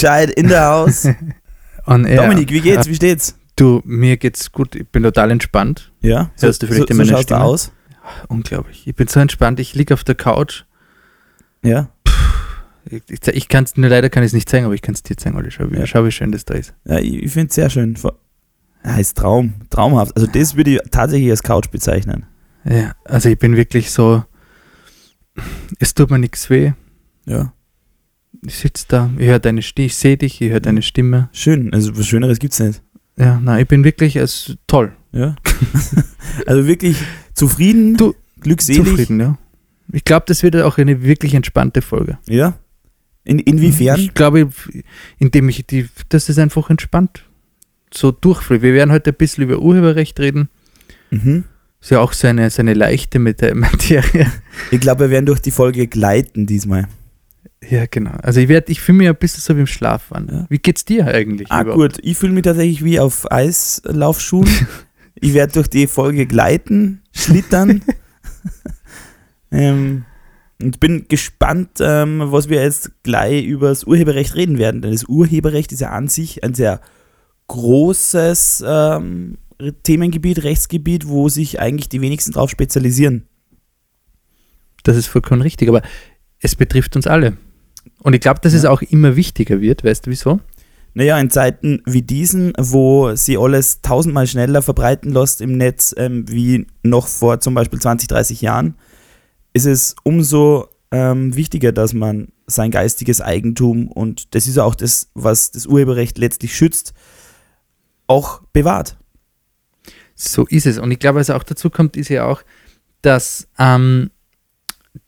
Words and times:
Gescheit 0.00 0.30
in 0.30 0.48
der 0.48 0.66
Haus. 0.66 1.04
Air. 1.86 2.22
Dominik, 2.22 2.50
wie 2.52 2.60
geht's? 2.60 2.86
Wie 2.86 2.94
steht's? 2.94 3.36
Du, 3.56 3.80
mir 3.84 4.16
geht's 4.18 4.52
gut. 4.52 4.74
Ich 4.76 4.86
bin 4.88 5.02
total 5.02 5.30
entspannt. 5.30 5.90
Ja? 6.00 6.30
Hörst 6.40 6.62
du 6.62 6.66
vielleicht 6.66 6.88
so, 6.88 6.92
in 6.92 6.96
so 6.96 7.02
meiner 7.02 7.10
schaut's 7.12 7.22
Stimme? 7.24 7.40
aus? 7.44 7.72
Unglaublich. 8.28 8.86
Ich 8.86 8.94
bin 8.94 9.08
so 9.08 9.20
entspannt. 9.20 9.58
Ich 9.58 9.74
liege 9.74 9.94
auf 9.94 10.04
der 10.04 10.14
Couch. 10.14 10.64
Ja. 11.62 11.88
Ich, 12.84 13.02
ich, 13.08 13.26
ich 13.26 13.48
kann 13.48 13.64
es 13.64 13.76
nur 13.76 13.90
leider 13.90 14.08
kann 14.10 14.22
ich 14.22 14.28
es 14.28 14.32
nicht 14.32 14.48
zeigen, 14.48 14.64
aber 14.66 14.74
ich 14.74 14.82
kann 14.82 14.94
es 14.94 15.02
dir 15.02 15.16
zeigen, 15.16 15.36
Olli. 15.36 15.50
Schau, 15.50 15.70
wie, 15.70 15.76
Ja. 15.76 15.86
schau, 15.86 16.04
wie 16.04 16.12
schön 16.12 16.30
das 16.32 16.44
da 16.44 16.54
ist. 16.54 16.74
ja 16.84 16.98
ich 16.98 17.22
ich 17.24 17.32
finde 17.32 17.48
es 17.48 17.54
sehr 17.54 17.68
schön. 17.70 17.98
Ja, 18.84 18.96
ist 18.96 19.16
Traum. 19.16 19.54
Traumhaft. 19.70 20.14
Also, 20.16 20.26
das 20.28 20.56
würde 20.56 20.70
ich 20.76 20.80
tatsächlich 20.90 21.30
als 21.30 21.42
Couch 21.42 21.70
bezeichnen. 21.70 22.26
Ja, 22.64 22.92
also 23.04 23.28
ich 23.28 23.38
bin 23.38 23.56
wirklich 23.56 23.90
so. 23.90 24.24
Es 25.78 25.94
tut 25.94 26.10
mir 26.10 26.18
nichts 26.18 26.48
weh. 26.50 26.72
Ja. 27.26 27.52
Ich 28.46 28.56
sitze 28.56 28.84
da, 28.88 29.10
ich 29.18 29.26
höre 29.26 29.38
deine 29.38 29.62
Stimme, 29.62 29.86
ich 29.86 29.96
sehe 29.96 30.16
dich, 30.16 30.40
ich 30.40 30.50
höre 30.50 30.60
deine 30.60 30.82
Stimme. 30.82 31.28
Schön. 31.32 31.72
Also, 31.74 31.96
was 31.96 32.06
Schöneres 32.06 32.38
gibt's 32.38 32.60
nicht. 32.60 32.82
Ja, 33.16 33.40
nein, 33.40 33.62
ich 33.62 33.68
bin 33.68 33.82
wirklich 33.84 34.16
es 34.16 34.56
toll. 34.66 34.92
Ja. 35.12 35.34
also 36.46 36.66
wirklich 36.66 36.96
zufrieden, 37.34 37.96
Du- 37.96 38.14
glückselig. 38.40 38.84
Zufrieden, 38.84 39.20
ja. 39.20 39.38
Ich 39.92 40.04
glaube, 40.04 40.24
das 40.28 40.42
wird 40.42 40.54
auch 40.56 40.78
eine 40.78 41.02
wirklich 41.02 41.34
entspannte 41.34 41.82
Folge. 41.82 42.18
Ja. 42.28 42.58
In, 43.24 43.38
inwiefern? 43.40 43.98
Ich 43.98 44.14
glaube, 44.14 44.48
indem 45.18 45.48
ich 45.48 45.66
die, 45.66 45.88
das 46.10 46.28
ist 46.28 46.38
einfach 46.38 46.70
entspannt. 46.70 47.24
So 47.92 48.12
durchfließt. 48.12 48.62
Wir 48.62 48.74
werden 48.74 48.92
heute 48.92 49.10
ein 49.10 49.16
bisschen 49.16 49.44
über 49.44 49.58
Urheberrecht 49.58 50.20
reden. 50.20 50.48
Mhm. 51.10 51.44
Ist 51.80 51.90
ja 51.90 52.00
auch 52.00 52.12
so 52.12 52.28
eine, 52.28 52.50
so 52.50 52.60
eine 52.60 52.74
leichte 52.74 53.18
Mate- 53.18 53.54
Materie. 53.56 54.30
Ich 54.70 54.80
glaube, 54.80 55.04
wir 55.04 55.10
werden 55.10 55.26
durch 55.26 55.40
die 55.40 55.50
Folge 55.50 55.86
gleiten 55.86 56.46
diesmal. 56.46 56.86
Ja, 57.66 57.86
genau. 57.86 58.12
Also 58.22 58.40
ich 58.40 58.48
ich 58.50 58.80
fühle 58.80 58.98
mich 58.98 59.08
ein 59.08 59.16
bisschen 59.16 59.40
so 59.40 59.56
wie 59.56 59.60
im 59.60 59.66
Schlaf 59.66 60.12
an. 60.12 60.28
Ja. 60.30 60.46
Wie 60.48 60.58
geht's 60.58 60.84
dir 60.84 61.06
eigentlich? 61.06 61.50
Ah, 61.50 61.62
überhaupt? 61.62 61.94
gut. 61.94 62.04
Ich 62.04 62.16
fühle 62.16 62.32
mich 62.32 62.44
tatsächlich 62.44 62.84
wie 62.84 63.00
auf 63.00 63.30
Eislaufschuhen. 63.30 64.48
ich 65.14 65.34
werde 65.34 65.54
durch 65.54 65.68
die 65.68 65.86
Folge 65.86 66.26
gleiten, 66.26 67.02
schlittern. 67.12 67.82
ähm, 69.50 70.04
und 70.60 70.80
bin 70.80 71.06
gespannt, 71.08 71.78
ähm, 71.80 72.22
was 72.26 72.48
wir 72.48 72.62
jetzt 72.62 72.90
gleich 73.02 73.44
über 73.44 73.68
das 73.68 73.84
Urheberrecht 73.84 74.34
reden 74.34 74.58
werden. 74.58 74.82
Denn 74.82 74.92
das 74.92 75.04
Urheberrecht 75.04 75.72
ist 75.72 75.80
ja 75.80 75.90
an 75.90 76.08
sich 76.08 76.42
ein 76.42 76.54
sehr 76.54 76.80
großes 77.48 78.64
ähm, 78.66 79.38
Themengebiet, 79.82 80.44
Rechtsgebiet, 80.44 81.08
wo 81.08 81.28
sich 81.28 81.60
eigentlich 81.60 81.88
die 81.88 82.00
wenigsten 82.00 82.32
drauf 82.32 82.50
spezialisieren. 82.50 83.26
Das 84.84 84.96
ist 84.96 85.06
vollkommen 85.06 85.42
richtig, 85.42 85.68
aber 85.68 85.82
es 86.40 86.54
betrifft 86.54 86.94
uns 86.96 87.06
alle. 87.06 87.36
Und 88.00 88.14
ich 88.14 88.20
glaube, 88.20 88.40
dass 88.40 88.52
es 88.52 88.62
Ja. 88.64 88.70
auch 88.70 88.82
immer 88.82 89.16
wichtiger 89.16 89.60
wird. 89.60 89.84
Weißt 89.84 90.06
du 90.06 90.10
wieso? 90.10 90.40
Naja, 90.94 91.18
in 91.18 91.30
Zeiten 91.30 91.82
wie 91.86 92.02
diesen, 92.02 92.52
wo 92.58 93.14
sie 93.14 93.38
alles 93.38 93.82
tausendmal 93.82 94.26
schneller 94.26 94.62
verbreiten 94.62 95.12
lässt 95.12 95.40
im 95.40 95.56
Netz, 95.56 95.94
ähm, 95.96 96.28
wie 96.28 96.66
noch 96.82 97.06
vor 97.06 97.40
zum 97.40 97.54
Beispiel 97.54 97.78
20, 97.78 98.08
30 98.08 98.40
Jahren, 98.40 98.74
ist 99.52 99.66
es 99.66 99.94
umso 100.02 100.68
ähm, 100.90 101.36
wichtiger, 101.36 101.72
dass 101.72 101.92
man 101.92 102.28
sein 102.46 102.70
geistiges 102.70 103.20
Eigentum 103.20 103.88
und 103.88 104.34
das 104.34 104.48
ist 104.48 104.58
auch 104.58 104.74
das, 104.74 105.10
was 105.14 105.50
das 105.52 105.66
Urheberrecht 105.66 106.16
letztlich 106.18 106.56
schützt, 106.56 106.94
auch 108.06 108.40
bewahrt. 108.52 108.96
So 110.14 110.46
ist 110.46 110.66
es. 110.66 110.78
Und 110.78 110.90
ich 110.90 110.98
glaube, 110.98 111.20
was 111.20 111.30
auch 111.30 111.44
dazu 111.44 111.70
kommt, 111.70 111.96
ist 111.96 112.08
ja 112.08 112.24
auch, 112.26 112.42
dass, 113.02 113.46
ähm, 113.58 114.10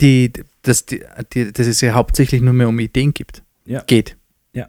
die, 0.00 0.32
dass, 0.62 0.86
die, 0.86 1.02
die, 1.32 1.52
dass 1.52 1.66
es 1.66 1.80
ja 1.80 1.92
hauptsächlich 1.94 2.42
nur 2.42 2.52
mehr 2.52 2.68
um 2.68 2.78
Ideen 2.78 3.14
gibt. 3.14 3.42
Ja. 3.64 3.82
Geht. 3.82 4.16
Ja. 4.52 4.68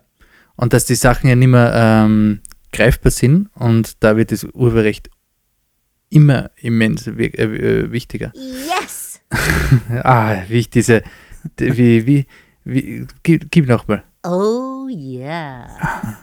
Und 0.56 0.74
dass 0.74 0.86
die 0.86 0.96
Sachen 0.96 1.30
ja 1.30 1.36
nicht 1.36 1.48
mehr 1.48 1.74
ähm, 1.76 2.42
greifbar 2.72 3.12
sind 3.12 3.50
und 3.56 4.04
da 4.04 4.16
wird 4.18 4.32
das 4.32 4.44
Urheberrecht 4.46 5.10
immer 6.10 6.52
immens 6.58 7.08
äh, 7.08 7.12
äh, 7.26 7.92
wichtiger. 7.92 8.32
Yes! 8.36 9.20
Ah, 10.04 10.44
wie 10.50 10.60
ich 10.60 10.70
diese, 10.70 11.04
die- 11.58 11.78
wie, 11.78 12.06
wie, 12.06 12.26
wie, 12.66 13.08
gib, 13.24 13.50
gib 13.50 13.68
nochmal. 13.68 14.04
Oh 14.24 14.88
yeah. 14.90 15.68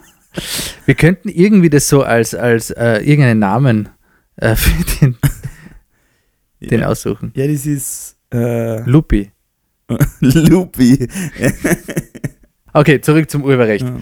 Wir 0.85 0.95
könnten 0.95 1.29
irgendwie 1.31 1.71
das 1.71 1.89
so 1.89 2.03
als, 2.03 2.35
als 2.35 2.71
äh, 2.71 2.99
irgendeinen 2.99 3.41
Namen 3.41 3.89
äh, 4.37 4.55
für 4.55 4.85
den, 5.01 5.17
den 6.61 6.81
ja. 6.81 6.87
aussuchen. 6.89 7.33
ja, 7.35 7.47
das 7.47 7.67
ist 7.67 8.17
äh, 8.33 8.83
Lupi. 8.83 9.33
Loopy. 10.21 11.09
Okay, 12.73 13.01
zurück 13.01 13.31
zum 13.31 13.45
Urheberrecht. 13.45 13.85
Ja. 13.85 14.01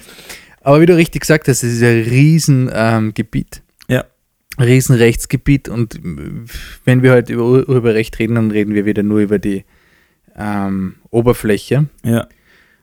Aber 0.60 0.80
wie 0.80 0.86
du 0.86 0.96
richtig 0.96 1.20
gesagt 1.20 1.48
hast, 1.48 1.62
es 1.62 1.74
ist 1.74 1.82
ein 1.82 2.02
Riesengebiet. 2.02 3.62
Ähm. 3.88 3.96
Ja. 3.96 4.04
Riesenrechtsgebiet 4.58 5.68
und 5.68 6.00
wenn 6.84 7.02
wir 7.02 7.12
heute 7.12 7.34
über 7.34 7.44
Ur 7.44 7.68
Urheberrecht 7.68 8.18
reden, 8.18 8.34
dann 8.34 8.50
reden 8.50 8.74
wir 8.74 8.86
wieder 8.86 9.02
nur 9.02 9.20
über 9.20 9.38
die 9.38 9.64
ähm, 10.36 10.96
Oberfläche. 11.10 11.86
Ja, 12.04 12.26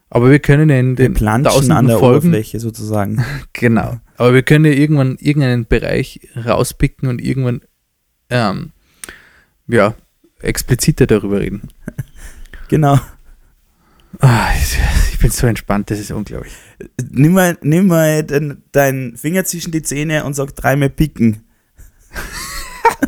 Aber 0.09 0.29
wir 0.29 0.39
können 0.39 0.69
in 0.69 0.95
den 0.95 1.15
tausenden 1.15 1.71
an 1.71 1.87
der 1.87 1.97
Folgen, 1.97 2.27
Oberfläche 2.29 2.59
sozusagen. 2.59 3.23
genau. 3.53 3.99
Aber 4.17 4.33
wir 4.33 4.43
können 4.43 4.65
ja 4.65 4.71
irgendwann 4.71 5.17
irgendeinen 5.19 5.65
Bereich 5.65 6.21
rauspicken 6.35 7.09
und 7.09 7.21
irgendwann 7.21 7.61
ähm, 8.29 8.71
ja, 9.67 9.95
expliziter 10.39 11.07
darüber 11.07 11.39
reden. 11.41 11.69
Genau. 12.69 12.99
Ah, 14.19 14.49
ich- 14.55 14.79
bin 15.19 15.31
so 15.31 15.47
entspannt, 15.47 15.89
das 15.89 15.99
ist 15.99 16.11
unglaublich. 16.11 16.51
Nimm 17.09 17.31
mal, 17.31 17.57
nimm 17.61 17.87
mal 17.87 18.23
den, 18.23 18.61
deinen 18.73 19.15
Finger 19.15 19.45
zwischen 19.45 19.71
die 19.71 19.81
Zähne 19.81 20.25
und 20.25 20.33
sag 20.33 20.53
dreimal 20.53 20.89
picken. 20.89 21.43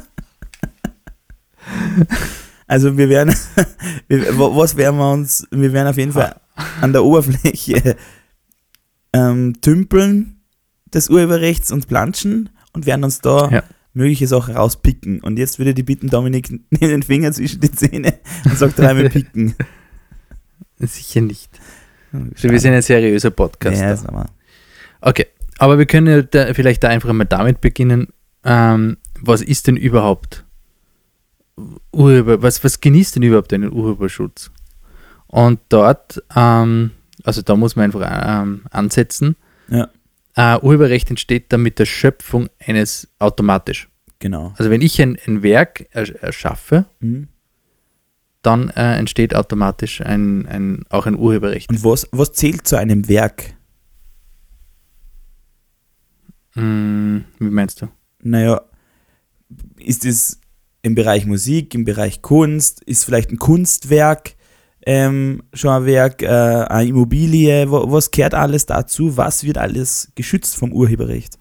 also 2.68 2.98
wir 2.98 3.10
werden, 3.10 3.36
wir, 4.08 4.38
wa- 4.38 4.56
was 4.56 4.76
werden 4.78 4.98
wir 4.98 5.12
uns, 5.12 5.48
wir 5.52 5.74
werden 5.74 5.88
auf 5.88 5.98
jeden 5.98 6.14
Fall 6.14 6.40
an 6.82 6.94
der 6.94 7.04
Oberfläche 7.04 7.96
ähm, 9.14 9.60
tümpeln 9.62 10.40
des 10.94 11.10
Urheberrechts 11.10 11.72
und 11.72 11.88
planschen 11.88 12.50
und 12.74 12.86
werden 12.86 13.04
uns 13.04 13.20
da 13.20 13.50
Ja. 13.50 13.64
Mögliche 13.96 14.28
Sachen 14.28 14.56
rauspicken. 14.56 15.22
Und 15.22 15.40
jetzt 15.40 15.58
würde 15.58 15.72
ich 15.72 15.76
dich 15.76 15.86
bitten, 15.86 16.10
Dominik, 16.10 16.50
nimm 16.70 16.80
den 16.80 17.04
Finger 17.04 17.32
zwischen 17.32 17.60
die 17.62 17.72
Zähne 17.72 18.20
und 18.46 18.58
sag 18.58 18.76
dreimal 18.76 19.10
picken. 19.10 19.56
Sicher 20.80 21.22
nicht. 21.22 21.50
Wir 22.12 22.60
sind 22.60 22.74
ein 22.74 22.82
seriöser 22.82 23.32
Podcast. 23.32 23.82
ja, 23.82 23.92
ist 23.94 24.06
aber- 24.08 24.28
Okay, 25.02 25.26
aber 25.58 25.78
wir 25.78 25.86
können 25.86 26.08
ja 26.08 26.22
da, 26.22 26.54
vielleicht 26.54 26.84
da 26.84 26.90
einfach 26.90 27.12
mal 27.14 27.26
damit 27.26 27.62
beginnen. 27.62 28.08
Ähm, 28.44 28.98
was 29.20 29.42
ist 29.42 29.68
denn 29.68 29.78
überhaupt 29.78 30.46
Urheber, 31.92 32.42
was, 32.42 32.64
was 32.64 32.82
genießt 32.82 33.16
denn 33.16 33.24
überhaupt 33.24 33.54
einen 33.54 33.72
Urheberschutz? 33.72 34.52
Und 35.28 35.60
dort, 35.70 36.22
ähm, 36.36 36.92
also 37.24 37.42
da 37.42 37.56
muss 37.56 37.76
man 37.76 37.86
einfach 37.86 38.42
ähm, 38.44 38.62
ansetzen. 38.72 39.36
Ja. 39.70 39.90
Äh, 40.36 40.60
Urheberrecht 40.60 41.10
entsteht 41.10 41.52
dann 41.54 41.62
mit 41.62 41.80
der 41.80 41.86
Schöpfung 41.86 42.50
eines 42.60 43.08
automatisch. 43.20 43.90
Genau. 44.20 44.54
Also 44.58 44.70
wenn 44.70 44.82
ich 44.82 45.02
ein, 45.02 45.18
ein 45.28 45.44
Werk 45.44 45.88
ersch- 45.94 46.16
erschaffe, 46.18 46.86
Mhm. 47.00 47.28
dann 48.42 48.70
äh, 48.72 48.98
entsteht 48.98 49.34
automatisch 49.36 50.02
ein, 50.02 50.46
ein, 50.48 50.84
auch 50.90 51.06
ein 51.06 51.16
Urheberrecht. 51.18 51.70
Und 51.70 51.84
was, 51.84 52.08
was 52.12 52.34
zählt 52.34 52.68
zu 52.68 52.76
einem 52.78 53.08
Werk? 53.08 53.54
Mm, 56.56 57.20
wie 57.40 57.50
meinst 57.50 57.82
du? 57.82 57.88
Naja, 58.22 58.62
ist 59.78 60.06
es 60.06 60.40
im 60.82 60.96
Bereich 60.96 61.26
Musik, 61.26 61.74
im 61.76 61.86
Bereich 61.86 62.22
Kunst, 62.22 62.82
ist 62.84 63.04
vielleicht 63.06 63.32
ein 63.32 63.40
Kunstwerk 63.40 64.36
ähm, 64.86 65.44
schon 65.54 65.72
ein 65.72 65.86
Werk, 65.86 66.22
äh, 66.22 66.28
eine 66.28 66.90
Immobilie, 66.90 67.70
wo, 67.72 67.92
was 67.92 68.12
gehört 68.12 68.34
alles 68.34 68.66
dazu? 68.66 69.18
Was 69.18 69.44
wird 69.44 69.58
alles 69.58 70.12
geschützt 70.16 70.56
vom 70.58 70.72
Urheberrecht? 70.72 71.40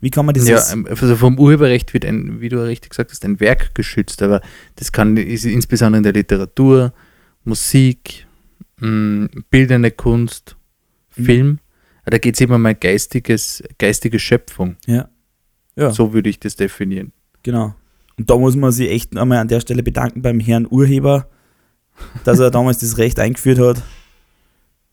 Wie 0.00 0.10
kann 0.10 0.26
man 0.26 0.34
das 0.34 0.48
Ja, 0.48 0.60
ähm, 0.72 0.86
also 0.88 1.14
vom 1.14 1.38
Urheberrecht 1.38 1.92
wird 1.94 2.04
ein, 2.04 2.40
wie 2.40 2.48
du 2.48 2.64
richtig 2.64 2.90
gesagt 2.90 3.10
hast, 3.10 3.24
ein 3.24 3.38
Werk 3.38 3.74
geschützt, 3.74 4.22
aber 4.22 4.40
das 4.76 4.90
kann 4.92 5.16
ist 5.16 5.44
insbesondere 5.44 5.98
in 5.98 6.02
der 6.04 6.12
Literatur, 6.14 6.92
Musik, 7.44 8.26
mh, 8.80 9.28
bildende 9.50 9.90
Kunst, 9.90 10.56
Mhm. 11.16 11.24
Film. 11.24 11.58
Da 12.06 12.18
geht 12.18 12.34
es 12.34 12.40
immer 12.40 12.56
mal 12.58 12.74
geistiges, 12.74 13.62
geistige 13.78 14.18
Schöpfung. 14.18 14.76
Ja. 14.86 15.08
Ja, 15.76 15.90
So 15.92 16.12
würde 16.12 16.28
ich 16.30 16.40
das 16.40 16.56
definieren. 16.56 17.12
genau. 17.42 17.74
Und 18.16 18.28
da 18.30 18.36
muss 18.36 18.54
man 18.56 18.70
sich 18.72 18.90
echt 18.90 19.16
einmal 19.16 19.38
an 19.38 19.48
der 19.48 19.60
Stelle 19.60 19.82
bedanken 19.82 20.20
beim 20.22 20.40
Herrn 20.40 20.66
Urheber, 20.70 21.28
dass 22.24 22.38
er 22.38 22.50
damals 22.50 22.78
das 22.78 22.98
Recht 22.98 23.18
eingeführt 23.18 23.58
hat. 23.58 23.82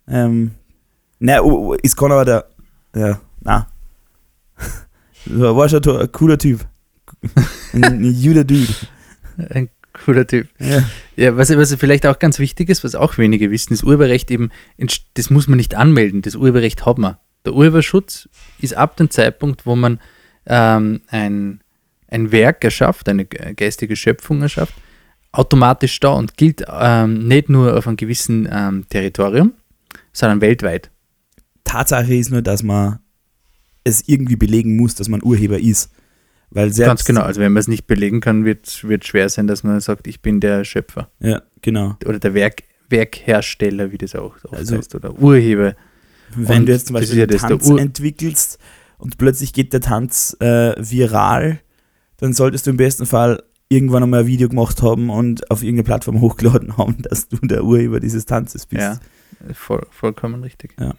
Ähm, 0.07 0.51
na, 1.19 1.42
oh, 1.42 1.74
oh, 1.74 1.77
es 1.83 1.95
kann 1.95 2.12
aber 2.12 2.25
der, 2.25 2.45
ja, 2.95 3.19
na. 3.42 3.68
War 5.25 5.68
schon 5.69 5.81
ein 6.00 6.12
cooler 6.12 6.38
Typ. 6.38 6.65
Ein, 7.74 7.83
ein 7.83 8.04
juder 8.04 8.44
Dude. 8.44 8.74
Ein 9.50 9.69
Cooler 10.06 10.27
Typ. 10.27 10.48
Ja. 10.59 10.83
Ja, 11.15 11.36
was, 11.38 11.50
was 11.57 11.74
vielleicht 11.75 12.06
auch 12.06 12.19
ganz 12.19 12.38
wichtig 12.39 12.69
ist, 12.69 12.83
was 12.83 12.94
auch 12.95 13.18
wenige 13.18 13.50
wissen, 13.50 13.74
das 13.74 13.83
Urheberrecht 13.83 14.30
eben, 14.30 14.51
das 15.15 15.30
muss 15.31 15.48
man 15.48 15.57
nicht 15.57 15.74
anmelden, 15.75 16.21
das 16.21 16.36
Urheberrecht 16.36 16.86
hat 16.86 17.00
man. 17.00 17.18
Der 17.45 17.54
Urheberschutz 17.54 18.30
ist 18.59 18.75
ab 18.75 18.95
dem 18.98 19.09
Zeitpunkt, 19.09 19.65
wo 19.65 19.75
man 19.75 20.00
ähm, 20.45 21.01
ein, 21.07 21.62
ein 22.09 22.31
Werk 22.31 22.63
erschafft, 22.63 23.09
eine 23.09 23.25
ge- 23.25 23.54
geistige 23.56 23.95
Schöpfung 23.95 24.42
erschafft, 24.44 24.75
automatisch 25.32 26.00
da 26.00 26.10
und 26.10 26.38
gilt 26.38 26.64
ähm, 26.70 27.28
nicht 27.28 27.50
nur 27.50 27.78
auf 27.78 27.88
einem 27.88 27.98
gewissen 27.98 28.48
ähm, 28.52 28.86
Territorium, 28.90 29.54
sondern 30.14 30.42
weltweit. 30.42 30.90
Tatsache 31.64 32.14
ist 32.16 32.32
nur, 32.32 32.42
dass 32.42 32.64
man 32.64 33.00
es 33.84 34.08
irgendwie 34.08 34.36
belegen 34.36 34.76
muss, 34.78 34.96
dass 34.96 35.10
man 35.10 35.24
Urheber 35.24 35.60
ist. 35.60 35.92
Weil 36.50 36.72
selbst, 36.72 36.88
Ganz 36.88 37.06
genau. 37.06 37.22
Also 37.22 37.42
wenn 37.42 37.52
man 37.52 37.60
es 37.60 37.68
nicht 37.68 37.88
belegen 37.88 38.22
kann, 38.22 38.46
wird 38.46 38.68
es 38.68 38.78
schwer 39.06 39.28
sein, 39.30 39.48
dass 39.48 39.64
man 39.64 39.80
sagt, 39.82 40.08
ich 40.08 40.22
bin 40.22 40.40
der 40.40 40.64
Schöpfer 40.64 41.10
Ja, 41.20 41.42
genau. 41.62 41.98
oder 42.06 42.20
der 42.20 42.34
Werk, 42.34 42.64
Werkhersteller, 42.90 43.92
wie 43.92 43.98
das 43.98 44.16
auch 44.16 44.36
oft 44.44 44.54
Also- 44.54 44.78
heißt, 44.78 44.96
oder 44.96 45.18
Urheber. 45.20 45.76
Wenn 46.36 46.60
Und 46.62 46.66
du 46.68 46.72
jetzt 46.74 46.88
zum 46.88 46.94
Beispiel 46.96 47.18
ja 47.20 47.26
einen 47.26 47.38
Tanz 47.38 47.70
entwickelst 47.70 48.60
und 48.98 49.18
plötzlich 49.18 49.54
geht 49.54 49.72
der 49.74 49.82
Tanz 49.82 50.36
äh, 50.40 50.74
viral, 50.78 51.60
dann 52.18 52.34
solltest 52.34 52.66
du 52.66 52.72
im 52.72 52.78
besten 52.78 53.06
Fall 53.06 53.44
irgendwann 53.69 54.04
einmal 54.04 54.22
ein 54.22 54.28
Video 54.28 54.50
gemacht 54.50 54.81
haben 54.81 55.10
und 55.10 55.50
auf 55.52 55.62
irgendeine 55.62 55.84
Plattform 55.84 56.22
hochgeladen 56.22 56.78
haben, 56.78 57.02
dass 57.02 57.28
du 57.28 57.38
der 57.38 57.64
Urheber 57.64 58.00
dieses 58.00 58.25
Tanzes 58.25 58.66
bist. 58.66 58.81
Ja, 58.81 59.00
voll, 59.54 59.86
vollkommen 59.92 60.44
richtig. 60.44 60.75
Ja. 60.80 60.96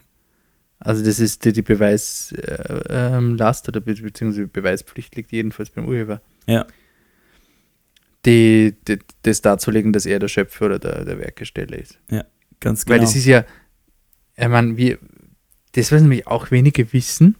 Also 0.80 1.04
das 1.04 1.18
ist 1.18 1.44
die, 1.44 1.52
die 1.52 1.62
Beweislast 1.62 2.32
äh, 2.38 3.16
ähm, 3.16 3.34
oder 3.34 3.80
be 3.80 3.94
beziehungsweise 3.94 4.46
Beweispflicht 4.46 5.16
liegt 5.16 5.32
jedenfalls 5.32 5.70
beim 5.70 5.88
Urheber. 5.88 6.20
Ja. 6.46 6.66
Die, 8.24 8.76
die, 8.86 8.98
das 9.22 9.40
darzulegen, 9.40 9.92
dass 9.92 10.06
er 10.06 10.18
der 10.18 10.28
Schöpfer 10.28 10.66
oder 10.66 10.78
der, 10.78 11.04
der 11.04 11.18
Werkesteller 11.18 11.78
ist. 11.78 11.98
Ganz 12.60 12.84
genau. 12.84 12.94
Weil 12.94 13.00
das 13.00 13.16
ist 13.16 13.24
ja, 13.24 13.44
ich 14.36 14.48
meine, 14.48 14.76
wir, 14.76 14.98
das, 15.72 15.92
was 15.92 16.02
nämlich 16.02 16.26
auch 16.26 16.50
wenige 16.50 16.92
wissen, 16.92 17.36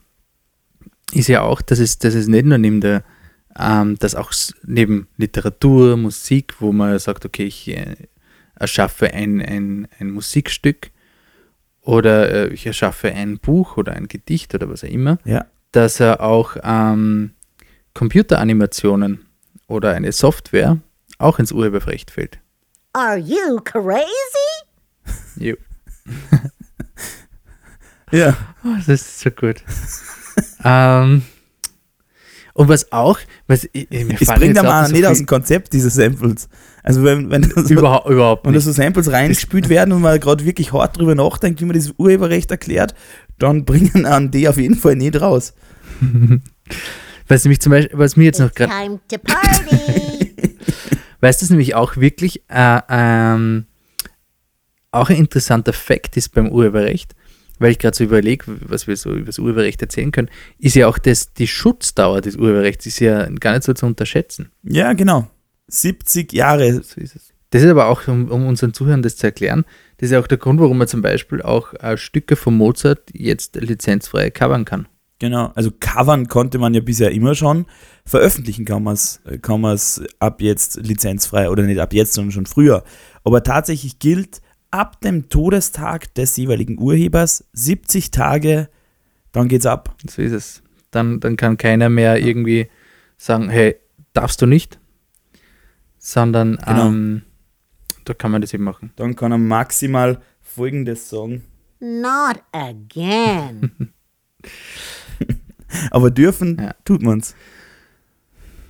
ist 1.13 1.29
ja 1.29 1.43
auch, 1.43 1.63
dass 1.63 1.79
es, 1.79 1.99
dass 1.99 2.15
es 2.15 2.27
nicht 2.27 2.45
nur 2.45 2.59
neben 2.59 2.81
der, 2.81 3.05
ähm, 3.59 3.99
dass 3.99 4.15
auch 4.15 4.31
s- 4.33 4.55
neben 4.65 5.09
Literatur, 5.17 5.97
Musik, 5.97 6.61
wo 6.61 6.73
man 6.73 6.99
sagt, 6.99 7.25
okay, 7.25 7.45
ich 7.45 7.69
äh, 7.69 7.97
erschaffe 8.55 9.13
ein, 9.13 9.41
ein, 9.41 9.89
ein 9.99 10.11
Musikstück 10.11 10.91
oder 11.81 12.31
äh, 12.31 12.49
ich 12.55 12.67
erschaffe 12.67 13.13
ein 13.13 13.39
Buch 13.39 13.77
oder 13.77 13.93
ein 13.93 14.09
Gedicht 14.09 14.55
oder 14.55 14.69
was 14.69 14.85
auch 14.85 14.89
immer, 14.89 15.19
ja, 15.25 15.47
dass 15.73 16.01
er 16.01 16.21
auch 16.23 16.57
ähm, 16.63 17.33
Computeranimationen 17.95 19.27
oder 19.67 19.93
eine 19.93 20.13
Software 20.13 20.79
auch 21.19 21.39
ins 21.39 21.53
Urheberrecht 21.53 22.11
fällt. 22.11 22.39
Are 22.93 23.19
you 23.19 23.61
crazy? 23.65 24.07
Jo. 25.37 25.57
ja. 28.11 28.37
Oh, 28.65 28.75
das 28.77 28.89
ist 28.89 29.21
so 29.21 29.31
gut. 29.31 29.63
ähm, 30.65 31.23
und 32.59 32.69
was 32.69 32.91
auch, 32.91 33.21
was 33.47 33.69
ich, 33.73 33.89
mir 33.89 34.21
Es 34.21 34.27
bringt 34.27 34.43
jetzt 34.43 34.59
einem 34.59 34.67
auch 34.67 34.83
auch 34.83 34.87
so 34.87 34.93
nicht 34.93 35.07
aus 35.07 35.19
dem 35.19 35.27
Konzept, 35.27 35.73
diese 35.73 35.91
Samples. 35.91 36.49
Also 36.83 37.05
wenn, 37.05 37.31
wenn 37.31 37.45
so, 37.45 37.61
überhaupt, 37.73 38.11
überhaupt 38.11 38.45
wenn 38.45 38.53
da 38.53 38.57
nicht. 38.57 38.65
so 38.65 38.73
Samples 38.73 39.13
reingespielt 39.13 39.69
werden 39.69 39.93
und 39.93 40.03
man 40.03 40.19
gerade 40.19 40.45
wirklich 40.45 40.73
hart 40.73 40.99
drüber 40.99 41.15
nachdenkt, 41.15 41.61
wie 41.61 41.67
man 41.67 41.77
das 41.77 41.93
Urheberrecht 41.99 42.51
erklärt, 42.51 42.97
dann 43.39 43.65
bringen 43.65 44.07
an 44.07 44.33
die 44.33 44.49
auf 44.49 44.57
jeden 44.57 44.75
Fall 44.75 44.97
nicht 44.97 45.21
raus. 45.21 45.55
Was 47.29 47.45
nämlich 47.45 47.61
zum 47.61 47.71
Beispiel, 47.71 47.97
was 47.99 48.17
mir 48.17 48.25
jetzt 48.25 48.41
noch 48.41 48.53
gerade, 48.55 48.73
Time 48.73 49.01
to 49.07 49.19
party. 49.19 50.35
weißt 51.21 51.41
du, 51.41 51.45
das 51.45 51.51
nämlich 51.51 51.75
auch 51.75 51.99
wirklich 51.99 52.43
äh, 52.49 52.81
ähm, 52.89 53.67
auch 54.91 55.11
ein 55.11 55.17
interessanter 55.17 55.75
Fakt 55.75 56.17
ist 56.17 56.31
beim 56.31 56.49
Urheberrecht, 56.49 57.15
weil 57.59 57.73
ich 57.73 57.79
gerade 57.79 57.97
so 57.97 58.05
überlege, 58.05 58.45
was 58.47 58.87
wir 58.87 58.97
so 58.97 59.13
über 59.13 59.27
das 59.27 59.39
Urheberrecht 59.39 59.81
erzählen 59.83 60.13
können, 60.13 60.31
ist 60.59 60.77
ja 60.77 60.87
auch 60.87 60.99
das, 60.99 61.33
die 61.33 61.47
Schutzdauer 61.47 62.21
des 62.21 62.37
Urheberrechts 62.37 62.87
ist 62.87 63.01
ja 63.01 63.29
gar 63.29 63.53
nicht 63.53 63.65
so 63.65 63.73
zu 63.75 63.87
unterschätzen. 63.87 64.51
Ja, 64.63 64.93
genau. 64.93 65.29
70 65.69 66.33
Jahre. 66.33 66.83
So 66.83 67.01
ist 67.01 67.17
es. 67.17 67.33
Das 67.51 67.63
ist 67.63 67.71
aber 67.71 67.87
auch, 67.87 68.07
um, 68.09 68.31
um 68.31 68.47
unseren 68.47 68.75
Zuhörern 68.75 69.03
das 69.03 69.17
zu 69.17 69.27
erklären, 69.27 69.65
das 69.97 70.09
ist 70.09 70.13
ja 70.13 70.21
auch 70.21 70.27
der 70.27 70.39
Grund, 70.39 70.61
warum 70.61 70.79
man 70.79 70.89
zum 70.89 71.01
Beispiel 71.01 71.41
auch 71.41 71.73
äh, 71.75 71.97
Stücke 71.97 72.37
von 72.37 72.55
Mozart 72.55 73.09
jetzt 73.13 73.57
lizenzfrei 73.57 74.31
covern 74.31 74.65
kann. 74.65 74.87
Genau. 75.19 75.51
Also 75.55 75.71
covern 75.81 76.29
konnte 76.29 76.59
man 76.59 76.75
ja 76.75 76.81
bisher 76.81 77.11
immer 77.11 77.35
schon. 77.35 77.67
Veröffentlichen 78.05 78.65
kann 78.65 78.85
man 78.85 78.95
es 78.95 79.21
kann 79.43 79.61
man's 79.61 80.03
ab 80.21 80.41
jetzt 80.41 80.77
lizenzfrei 80.77 81.51
oder 81.51 81.65
nicht 81.65 81.81
ab 81.81 81.93
jetzt, 81.93 82.15
sondern 82.15 82.33
schon 82.33 82.47
früher. 82.47 82.85
Aber 83.25 83.43
tatsächlich 83.43 83.99
gilt 83.99 84.41
ab 84.71 85.01
dem 85.01 85.29
Todestag 85.29 86.15
des 86.15 86.37
jeweiligen 86.37 86.79
Urhebers 86.79 87.45
70 87.53 88.11
Tage, 88.11 88.69
dann 89.33 89.49
geht's 89.49 89.67
ab. 89.67 89.95
So 90.09 90.23
ist 90.23 90.33
es. 90.33 90.63
Dann, 90.91 91.21
dann 91.21 91.37
kann 91.37 91.57
keiner 91.57 91.89
mehr 91.89 92.19
irgendwie 92.19 92.69
sagen, 93.17 93.49
hey, 93.51 93.77
darfst 94.15 94.41
du 94.43 94.47
nicht, 94.47 94.79
sondern 95.99 96.57
Genau. 96.57 96.87
ähm, 96.89 97.23
da 98.05 98.15
kann 98.15 98.31
man 98.31 98.41
das 98.41 98.55
eben 98.55 98.65
machen. 98.65 98.93
Dann 98.97 99.15
kann 99.17 99.33
er 99.33 99.39
maximal 99.39 100.21
folgendes 100.41 101.09
sagen. 101.11 101.45
Not 101.81 102.43
again. 102.53 103.93
Aber 105.91 106.11
dürfen 106.11 106.57
Ja. 106.59 106.75
tut 106.85 107.03
man's. 107.03 107.35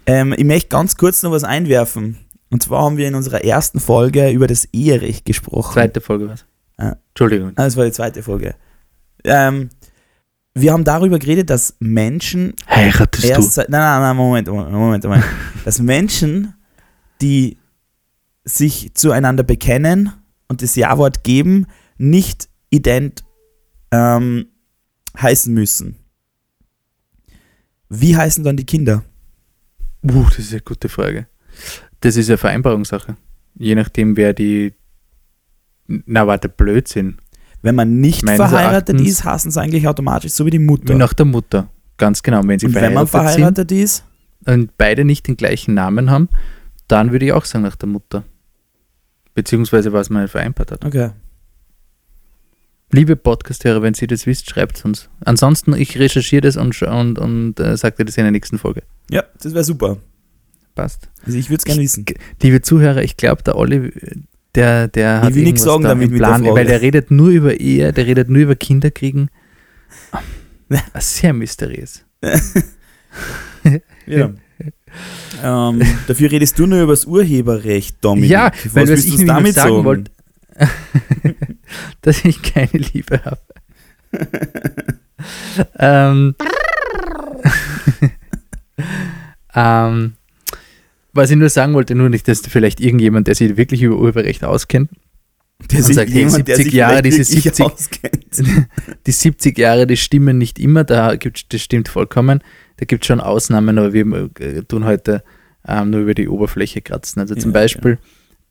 Ähm, 0.06 0.34
ich 0.36 0.44
möchte 0.44 0.68
ganz 0.68 0.96
kurz 0.96 1.22
noch 1.22 1.30
was 1.30 1.44
einwerfen. 1.44 2.18
Und 2.50 2.62
zwar 2.62 2.82
haben 2.82 2.96
wir 2.96 3.08
in 3.08 3.14
unserer 3.14 3.44
ersten 3.44 3.80
Folge 3.80 4.30
über 4.30 4.46
das 4.46 4.64
Eherecht 4.72 5.24
gesprochen. 5.24 5.72
Zweite 5.72 6.00
Folge 6.00 6.28
was? 6.28 6.44
Ah. 6.76 6.96
Entschuldigung. 7.10 7.52
Ah, 7.56 7.64
das 7.64 7.76
war 7.76 7.84
die 7.84 7.92
zweite 7.92 8.22
Folge. 8.22 8.54
Ähm, 9.24 9.70
wir 10.54 10.72
haben 10.72 10.84
darüber 10.84 11.18
geredet, 11.18 11.50
dass 11.50 11.76
Menschen 11.78 12.54
Heiratest 12.68 13.24
erst 13.24 13.52
seit, 13.54 13.68
nein, 13.68 13.80
nein, 13.80 14.00
nein, 14.00 14.16
Moment, 14.16 14.48
Moment, 14.48 14.72
Moment, 14.72 15.04
Moment. 15.04 15.24
dass 15.64 15.78
Menschen, 15.80 16.54
die 17.20 17.58
sich 18.44 18.94
zueinander 18.94 19.42
bekennen 19.42 20.12
und 20.48 20.62
das 20.62 20.74
Ja-Wort 20.74 21.22
geben, 21.22 21.66
nicht 21.98 22.48
ident 22.70 23.24
ähm, 23.90 24.46
heißen 25.20 25.52
müssen. 25.52 25.96
Wie 27.88 28.16
heißen 28.16 28.44
dann 28.44 28.56
die 28.56 28.66
Kinder? 28.66 29.04
Uh, 30.02 30.24
das 30.24 30.38
ist 30.38 30.52
eine 30.52 30.60
gute 30.60 30.88
Frage. 30.88 31.26
Das 32.00 32.16
ist 32.16 32.28
eine 32.28 32.38
Vereinbarungssache. 32.38 33.16
Je 33.56 33.74
nachdem, 33.74 34.16
wer 34.16 34.32
die. 34.34 34.74
Na, 35.86 36.26
warte, 36.26 36.48
Blödsinn. 36.48 37.18
Wenn 37.62 37.74
man 37.74 38.00
nicht 38.00 38.24
Meines 38.24 38.36
verheiratet 38.48 38.94
Erachtens- 38.96 39.08
ist, 39.10 39.24
hassen 39.24 39.50
sie 39.50 39.60
eigentlich 39.60 39.88
automatisch 39.88 40.32
so 40.32 40.46
wie 40.46 40.50
die 40.50 40.58
Mutter. 40.60 40.94
Nach 40.94 41.12
der 41.12 41.26
Mutter. 41.26 41.70
Ganz 41.96 42.22
genau. 42.22 42.40
Wenn 42.44 42.58
sie 42.58 42.66
und 42.66 42.74
wenn 42.74 42.94
man 42.94 43.06
verheiratet, 43.06 43.34
verheiratet 43.36 43.72
ist, 43.72 44.04
sind 44.44 44.60
und 44.60 44.78
beide 44.78 45.04
nicht 45.04 45.26
den 45.26 45.36
gleichen 45.36 45.74
Namen 45.74 46.10
haben, 46.10 46.28
dann 46.86 47.10
würde 47.10 47.26
ich 47.26 47.32
auch 47.32 47.44
sagen 47.44 47.64
nach 47.64 47.74
der 47.74 47.88
Mutter. 47.88 48.22
Beziehungsweise 49.34 49.92
was 49.92 50.08
man 50.10 50.28
vereinbart 50.28 50.70
hat. 50.72 50.84
okay. 50.84 51.10
Liebe 52.90 53.16
Podcast-Hörer, 53.16 53.82
wenn 53.82 53.92
Sie 53.92 54.06
das 54.06 54.24
wisst, 54.26 54.48
schreibt 54.48 54.78
es 54.78 54.84
uns. 54.84 55.10
Ansonsten, 55.22 55.74
ich 55.74 55.98
recherchiere 55.98 56.40
das 56.40 56.56
und, 56.56 56.80
und, 56.80 57.18
und 57.18 57.60
äh, 57.60 57.76
sage 57.76 57.96
dir 57.96 58.04
das 58.06 58.16
in 58.16 58.24
der 58.24 58.30
nächsten 58.32 58.56
Folge. 58.58 58.82
Ja, 59.10 59.24
das 59.42 59.52
wäre 59.52 59.62
super. 59.64 59.98
Passt. 60.78 61.08
Also 61.26 61.36
ich 61.36 61.50
würde 61.50 61.58
es 61.58 61.64
gerne 61.64 61.82
wissen. 61.82 62.04
Liebe 62.40 62.62
Zuhörer, 62.62 63.02
ich 63.02 63.16
glaube, 63.16 63.42
der 63.42 63.56
Olli, 63.56 63.90
der, 64.54 64.86
der 64.86 65.22
hat 65.22 65.34
will 65.34 65.42
nichts 65.42 65.64
irgendwas 65.64 65.72
sagen 65.72 65.82
da 65.82 65.88
damit 65.88 66.12
der 66.12 66.16
Plan, 66.18 66.42
Frage. 66.44 66.54
weil 66.54 66.66
der 66.66 66.80
redet 66.80 67.10
nur 67.10 67.30
über 67.30 67.58
Ehe, 67.58 67.92
der 67.92 68.06
redet 68.06 68.28
nur 68.28 68.42
über 68.42 68.54
Kinderkriegen. 68.54 69.28
Sehr 71.00 71.32
mysteriös. 71.32 72.04
Ja. 74.06 74.30
ähm, 75.42 75.82
dafür 76.06 76.30
redest 76.30 76.58
du 76.58 76.66
nur 76.66 76.82
über 76.82 76.92
das 76.92 77.04
Urheberrecht, 77.04 77.96
Dominik. 78.00 78.30
Ja, 78.30 78.52
weil 78.72 78.84
was 78.84 78.88
willst 78.90 79.06
ich 79.06 79.18
nämlich 79.18 79.56
noch 79.56 79.62
sagen 79.62 79.84
wollte, 79.84 80.10
dass 82.02 82.24
ich 82.24 82.40
keine 82.40 82.70
Liebe 82.72 83.20
habe. 83.24 83.40
ähm, 85.78 86.34
ähm, 89.54 90.14
was 91.18 91.30
ich 91.30 91.36
nur 91.36 91.50
sagen 91.50 91.74
wollte, 91.74 91.94
nur 91.94 92.08
nicht, 92.08 92.26
dass 92.28 92.40
vielleicht 92.40 92.80
irgendjemand, 92.80 93.26
der 93.26 93.34
sich 93.34 93.56
wirklich 93.56 93.82
über 93.82 93.98
Urheberrecht 93.98 94.44
auskennt, 94.44 94.90
Der 95.70 95.82
sich 95.82 95.96
sagt, 95.96 96.10
jemand, 96.10 96.48
der 96.48 96.56
70 96.56 96.64
sich 96.64 96.72
Jahre, 96.74 97.02
diese 97.02 97.18
wirklich 97.18 97.42
70 97.42 97.66
auskennt. 97.66 98.68
die 99.06 99.12
70 99.12 99.58
Jahre, 99.58 99.86
die 99.86 99.96
stimmen 99.96 100.38
nicht 100.38 100.58
immer, 100.58 100.84
da 100.84 101.16
gibt 101.16 101.52
das 101.52 101.60
stimmt 101.60 101.88
vollkommen. 101.88 102.42
Da 102.78 102.86
gibt 102.86 103.02
es 103.04 103.08
schon 103.08 103.20
Ausnahmen, 103.20 103.76
aber 103.78 103.92
wir 103.92 104.30
äh, 104.38 104.62
tun 104.62 104.84
heute 104.84 105.24
ähm, 105.66 105.90
nur 105.90 106.00
über 106.00 106.14
die 106.14 106.28
Oberfläche 106.28 106.80
kratzen. 106.80 107.20
Also 107.20 107.34
zum 107.34 107.50
Ja, 107.50 107.60
Beispiel 107.60 107.98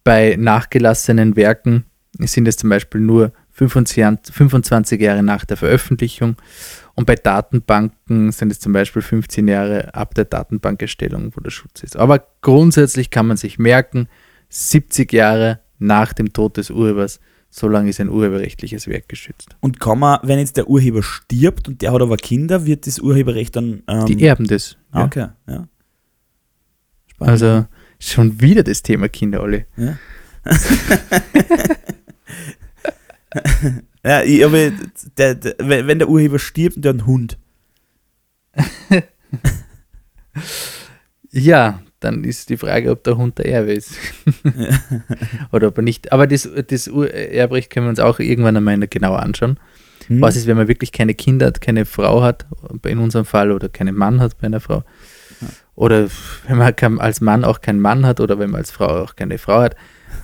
bei 0.03 0.35
nachgelassenen 0.37 1.35
Werken 1.35 1.85
sind 2.19 2.47
es 2.47 2.57
zum 2.57 2.69
Beispiel 2.69 3.01
nur 3.01 3.33
25, 3.57 4.33
25 4.35 5.01
Jahre 5.01 5.23
nach 5.23 5.43
der 5.43 5.57
Veröffentlichung 5.57 6.35
und 6.93 7.05
bei 7.05 7.15
Datenbanken 7.15 8.31
sind 8.31 8.51
es 8.51 8.59
zum 8.59 8.71
Beispiel 8.73 9.01
15 9.01 9.47
Jahre 9.47 9.93
ab 9.95 10.13
der 10.15 10.25
Datenbankerstellung, 10.25 11.31
wo 11.35 11.41
der 11.41 11.49
Schutz 11.49 11.83
ist. 11.83 11.97
Aber 11.97 12.25
grundsätzlich 12.41 13.09
kann 13.09 13.27
man 13.27 13.37
sich 13.37 13.57
merken, 13.59 14.07
70 14.49 15.11
Jahre 15.11 15.59
nach 15.79 16.13
dem 16.13 16.33
Tod 16.33 16.57
des 16.57 16.69
Urhebers. 16.69 17.19
So 17.49 17.67
lange 17.67 17.89
ist 17.89 17.99
ein 17.99 18.09
urheberrechtliches 18.09 18.87
Werk 18.87 19.09
geschützt. 19.09 19.55
Und 19.59 19.79
kann 19.79 19.99
man, 19.99 20.19
wenn 20.23 20.37
jetzt 20.37 20.57
der 20.57 20.67
Urheber 20.69 21.01
stirbt 21.01 21.67
und 21.67 21.81
der 21.81 21.93
hat 21.93 22.01
aber 22.01 22.17
Kinder, 22.17 22.65
wird 22.65 22.85
das 22.85 22.99
Urheberrecht 22.99 23.55
dann. 23.55 23.83
Ähm, 23.87 24.05
Die 24.05 24.21
erben 24.23 24.47
das. 24.47 24.77
ah, 24.91 24.99
Ja. 24.99 25.05
Okay, 25.05 25.27
ja. 25.47 25.67
Spannend. 27.07 27.31
Also 27.31 27.65
schon 27.99 28.41
wieder 28.41 28.63
das 28.63 28.83
Thema 28.83 29.07
Kinder, 29.09 29.41
Olli. 29.41 29.65
Ja. 29.77 29.97
ja, 34.03 34.23
ich, 34.23 34.45
aber 34.45 34.71
der, 35.17 35.35
der, 35.35 35.55
wenn 35.59 35.99
der 35.99 36.09
Urheber 36.09 36.39
stirbt 36.39 36.77
und 36.77 36.85
der 36.85 36.93
hat 36.93 36.99
einen 36.99 37.07
Hund. 37.07 37.37
Ja, 41.31 41.81
dann 41.99 42.23
ist 42.23 42.49
die 42.49 42.57
Frage, 42.57 42.91
ob 42.91 43.03
der 43.03 43.17
Hund 43.17 43.37
der 43.37 43.47
Erbe 43.47 43.73
ist. 43.73 43.91
Oder 45.51 45.67
ob 45.67 45.77
er 45.77 45.83
nicht. 45.83 46.11
Aber 46.11 46.25
das, 46.27 46.49
das 46.67 46.87
Erbrecht 46.87 47.69
können 47.69 47.87
wir 47.87 47.89
uns 47.89 47.99
auch 47.99 48.19
irgendwann 48.19 48.57
einmal 48.57 48.79
genauer 48.87 49.19
anschauen. 49.21 49.59
Hm? 50.07 50.21
Was 50.21 50.35
ist, 50.35 50.47
wenn 50.47 50.57
man 50.57 50.67
wirklich 50.67 50.91
keine 50.91 51.13
Kinder 51.13 51.47
hat, 51.47 51.61
keine 51.61 51.85
Frau 51.85 52.21
hat, 52.21 52.45
in 52.85 52.99
unserem 52.99 53.25
Fall, 53.25 53.51
oder 53.51 53.69
keinen 53.69 53.95
Mann 53.95 54.19
hat 54.19 54.37
bei 54.39 54.47
einer 54.47 54.59
Frau? 54.59 54.83
Oder 55.75 56.07
wenn 56.47 56.57
man 56.57 56.99
als 56.99 57.21
Mann 57.21 57.43
auch 57.43 57.61
keinen 57.61 57.79
Mann 57.79 58.05
hat 58.05 58.19
oder 58.19 58.39
wenn 58.39 58.49
man 58.49 58.61
als 58.61 58.71
Frau 58.71 59.03
auch 59.03 59.15
keine 59.15 59.37
Frau 59.37 59.61
hat, 59.61 59.75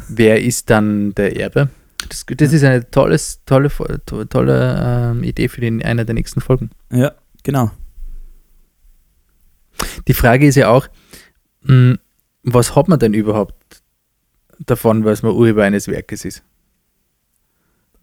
wer 0.07 0.41
ist 0.41 0.69
dann 0.69 1.13
der 1.13 1.39
Erbe? 1.39 1.69
Das, 2.09 2.25
das 2.25 2.53
ist 2.53 2.63
eine 2.63 2.89
tolles, 2.89 3.41
tolle, 3.45 3.69
to- 4.05 4.25
tolle 4.25 5.11
ähm, 5.11 5.23
Idee 5.23 5.47
für 5.47 5.61
den, 5.61 5.81
einer 5.83 6.05
der 6.05 6.15
nächsten 6.15 6.41
Folgen. 6.41 6.69
Ja, 6.91 7.13
genau. 7.43 7.71
Die 10.07 10.13
Frage 10.13 10.47
ist 10.47 10.55
ja 10.55 10.69
auch, 10.69 10.87
mh, 11.61 11.97
was 12.43 12.75
hat 12.75 12.87
man 12.87 12.99
denn 12.99 13.13
überhaupt 13.13 13.83
davon, 14.59 15.05
was 15.05 15.23
man 15.23 15.33
Urheber 15.33 15.63
eines 15.63 15.87
Werkes 15.87 16.25
ist? 16.25 16.43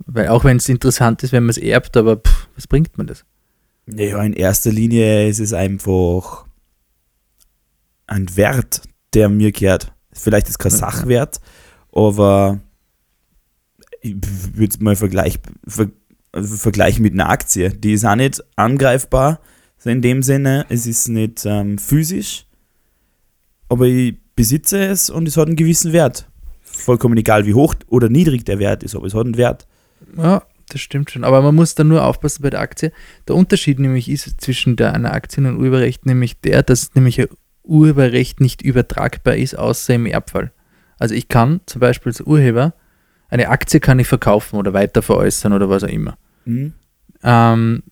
Weil 0.07 0.29
auch 0.29 0.45
wenn 0.45 0.57
es 0.57 0.69
interessant 0.69 1.23
ist, 1.23 1.33
wenn 1.33 1.45
man 1.45 1.51
es 1.51 1.59
erbt, 1.59 1.97
aber 1.97 2.17
pff, 2.17 2.49
was 2.57 2.67
bringt 2.67 2.97
man 2.99 3.07
das? 3.07 3.25
Ja, 3.87 4.23
in 4.23 4.33
erster 4.33 4.71
Linie 4.73 5.29
ist 5.29 5.41
es 5.41 5.53
einfach 5.53 6.47
ein 8.07 8.35
Wert, 8.37 8.83
der 9.15 9.29
mir 9.29 9.53
gehört. 9.53 9.93
Vielleicht 10.13 10.49
ist 10.49 10.59
kein 10.59 10.73
Ja. 10.73 10.79
Sachwert, 10.79 11.41
aber 11.93 12.61
ich 14.01 14.17
würde 14.55 14.73
es 14.73 14.81
mal 14.81 14.97
vergleich, 14.97 15.39
ver, 15.67 15.91
vergleichen 16.33 17.03
mit 17.03 17.13
einer 17.13 17.29
Aktie. 17.29 17.71
Die 17.71 17.93
ist 17.93 18.05
auch 18.05 18.17
nicht 18.17 18.43
angreifbar, 18.57 19.41
so 19.79 19.91
in 19.91 20.03
dem 20.03 20.23
Sinne. 20.23 20.67
Es 20.69 20.87
ist 20.87 21.09
nicht 21.09 21.45
ähm, 21.45 21.79
physisch, 21.79 22.47
aber 23.69 23.87
ich 23.87 24.17
besitze 24.35 24.79
es 24.79 25.11
und 25.11 25.29
es 25.29 25.37
hat 25.37 25.47
einen 25.47 25.57
gewissen 25.57 25.93
Wert. 25.93 26.29
Vollkommen 26.63 27.17
egal, 27.17 27.47
wie 27.47 27.55
hoch 27.55 27.75
oder 27.89 28.09
niedrig 28.09 28.45
der 28.45 28.59
Wert 28.59 28.83
ist, 28.83 28.95
aber 28.95 29.07
es 29.07 29.15
hat 29.15 29.25
einen 29.25 29.37
Wert. 29.37 29.67
Ja, 30.17 30.43
das 30.69 30.81
stimmt 30.81 31.11
schon. 31.11 31.25
Aber 31.25 31.43
man 31.43 31.55
muss 31.55 31.75
dann 31.75 31.89
nur 31.89 32.05
aufpassen 32.05 32.43
bei 32.43 32.51
der 32.51 32.61
Aktie. 32.61 32.93
Der 33.29 33.37
Unterschied 33.37 33.79
nämlich 33.79 34.09
ist 34.09 34.41
zwischen 34.41 34.77
der, 34.77 34.95
einer 34.95 35.13
Aktie 35.13 35.43
und 35.43 35.47
einem 35.49 35.59
Urheberrecht 35.59 36.07
nämlich 36.07 36.41
der, 36.41 36.63
dass 36.63 36.95
nämlich 36.95 37.21
ein 37.21 37.29
Urheberrecht 37.63 38.41
nicht 38.41 38.63
übertragbar 38.63 39.37
ist, 39.37 39.59
außer 39.59 39.95
im 39.95 40.07
Erbfall. 40.07 40.53
Also 40.99 41.15
ich 41.15 41.29
kann 41.29 41.61
zum 41.67 41.81
Beispiel 41.81 42.11
als 42.11 42.21
Urheber, 42.21 42.75
eine 43.31 43.49
Aktie 43.49 43.81
kann 43.81 43.99
ich 43.99 44.09
verkaufen 44.09 44.57
oder 44.57 44.73
weiter 44.73 45.03
veräußern 45.03 45.53
oder 45.53 45.71
was 45.71 45.85
auch 45.85 45.89
immer. 45.89 46.19
Mhm. 46.45 46.75
Ähm, 47.23 47.83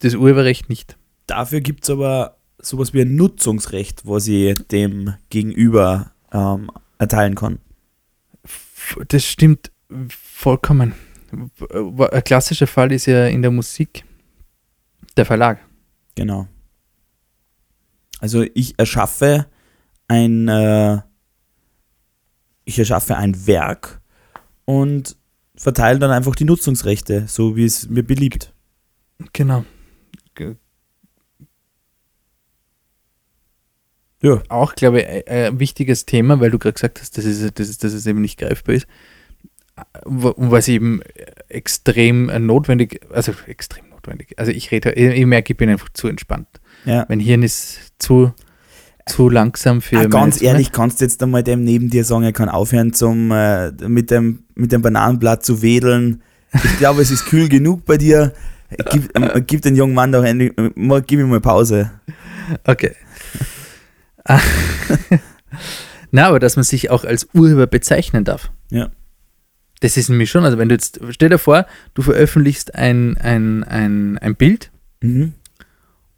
das 0.00 0.14
Urheberrecht 0.14 0.68
nicht. 0.68 0.96
Dafür 1.26 1.60
gibt 1.60 1.84
es 1.84 1.90
aber 1.90 2.36
sowas 2.58 2.92
wie 2.92 3.02
ein 3.02 3.14
Nutzungsrecht, 3.14 4.06
was 4.06 4.26
ich 4.26 4.58
dem 4.68 5.14
Gegenüber 5.30 6.10
ähm, 6.32 6.70
erteilen 6.98 7.36
kann. 7.36 7.58
Das 9.08 9.24
stimmt 9.24 9.70
vollkommen. 10.08 10.94
Ein 11.70 12.24
klassischer 12.24 12.66
Fall 12.66 12.92
ist 12.92 13.06
ja 13.06 13.26
in 13.26 13.42
der 13.42 13.50
Musik 13.50 14.04
der 15.16 15.24
Verlag. 15.24 15.60
Genau. 16.14 16.48
Also 18.18 18.44
ich 18.54 18.78
erschaffe 18.78 19.46
ein, 20.08 20.48
äh, 20.48 21.00
ich 22.64 22.78
erschaffe 22.78 23.16
ein 23.16 23.46
Werk 23.46 24.01
und 24.64 25.16
verteile 25.54 25.98
dann 25.98 26.10
einfach 26.10 26.34
die 26.34 26.44
Nutzungsrechte, 26.44 27.26
so 27.28 27.56
wie 27.56 27.64
es 27.64 27.88
mir 27.88 28.02
beliebt. 28.02 28.52
Genau. 29.32 29.64
Ge- 30.34 30.56
Ja. 34.22 34.40
Auch, 34.48 34.74
glaube 34.76 35.00
ich, 35.02 35.28
ein, 35.28 35.58
wichtiges 35.58 36.06
Thema, 36.06 36.38
weil 36.40 36.50
du 36.50 36.58
gerade 36.58 36.74
gesagt 36.74 37.00
hast, 37.00 37.18
dass 37.18 37.24
es, 37.24 37.52
dass, 37.54 37.68
es, 37.68 37.78
dass 37.78 37.92
es 37.92 38.06
eben 38.06 38.20
nicht 38.20 38.38
greifbar 38.38 38.76
ist. 38.76 38.86
Wo- 40.04 40.34
Was 40.36 40.68
eben 40.68 41.00
extrem 41.48 42.26
notwendig, 42.46 43.00
also 43.10 43.32
extrem 43.46 43.88
notwendig. 43.88 44.34
Also 44.38 44.52
ich 44.52 44.70
rede, 44.70 44.92
ich 44.92 45.26
merke, 45.26 45.52
ich 45.52 45.56
bin 45.56 45.68
einfach 45.70 45.88
zu 45.92 46.06
entspannt. 46.08 46.46
Ja. 46.84 47.04
Mein 47.08 47.18
Hirn 47.20 47.42
ist 47.42 47.94
zu, 47.98 48.32
zu 49.06 49.28
langsam 49.28 49.80
für 49.82 49.98
Ah, 49.98 50.04
ganz 50.06 50.38
Zunge. 50.38 50.50
ehrlich, 50.50 50.72
kannst 50.72 51.00
du 51.00 51.04
jetzt 51.04 51.22
einmal 51.22 51.42
dem 51.42 51.64
neben 51.64 51.90
dir 51.90 52.04
sagen, 52.04 52.22
er 52.24 52.32
kann 52.32 52.48
aufhören, 52.48 52.92
zum, 52.92 53.30
äh, 53.32 53.70
mit, 53.88 54.10
dem, 54.10 54.44
mit 54.54 54.70
dem 54.72 54.82
Bananenblatt 54.82 55.44
zu 55.44 55.60
wedeln. 55.62 56.22
Ich 56.54 56.78
glaube, 56.78 57.02
es 57.02 57.10
ist 57.10 57.26
kühl 57.26 57.48
genug 57.48 57.84
bei 57.84 57.96
dir. 57.98 58.32
Gib, 58.90 59.10
ähm, 59.16 59.30
gib 59.46 59.62
den 59.62 59.74
jungen 59.76 59.94
Mann 59.94 60.12
doch 60.12 60.22
endlich, 60.24 60.56
äh, 60.58 60.70
mal, 60.74 61.02
gib 61.02 61.18
ihm 61.20 61.28
mal 61.30 61.40
Pause. 61.40 61.90
Okay. 62.64 62.94
Na, 66.10 66.26
aber 66.28 66.38
dass 66.38 66.56
man 66.56 66.64
sich 66.64 66.90
auch 66.90 67.04
als 67.04 67.28
Urheber 67.34 67.66
bezeichnen 67.66 68.24
darf. 68.24 68.50
Ja. 68.70 68.90
Das 69.80 69.96
ist 69.96 70.08
nämlich 70.10 70.30
schon, 70.30 70.44
also 70.44 70.58
wenn 70.58 70.68
du 70.68 70.74
jetzt, 70.74 71.00
stell 71.10 71.28
dir 71.30 71.38
vor, 71.38 71.66
du 71.94 72.02
veröffentlichst 72.02 72.74
ein, 72.74 73.16
ein, 73.16 73.64
ein, 73.64 74.18
ein 74.18 74.34
Bild 74.36 74.70
Mhm. 75.04 75.32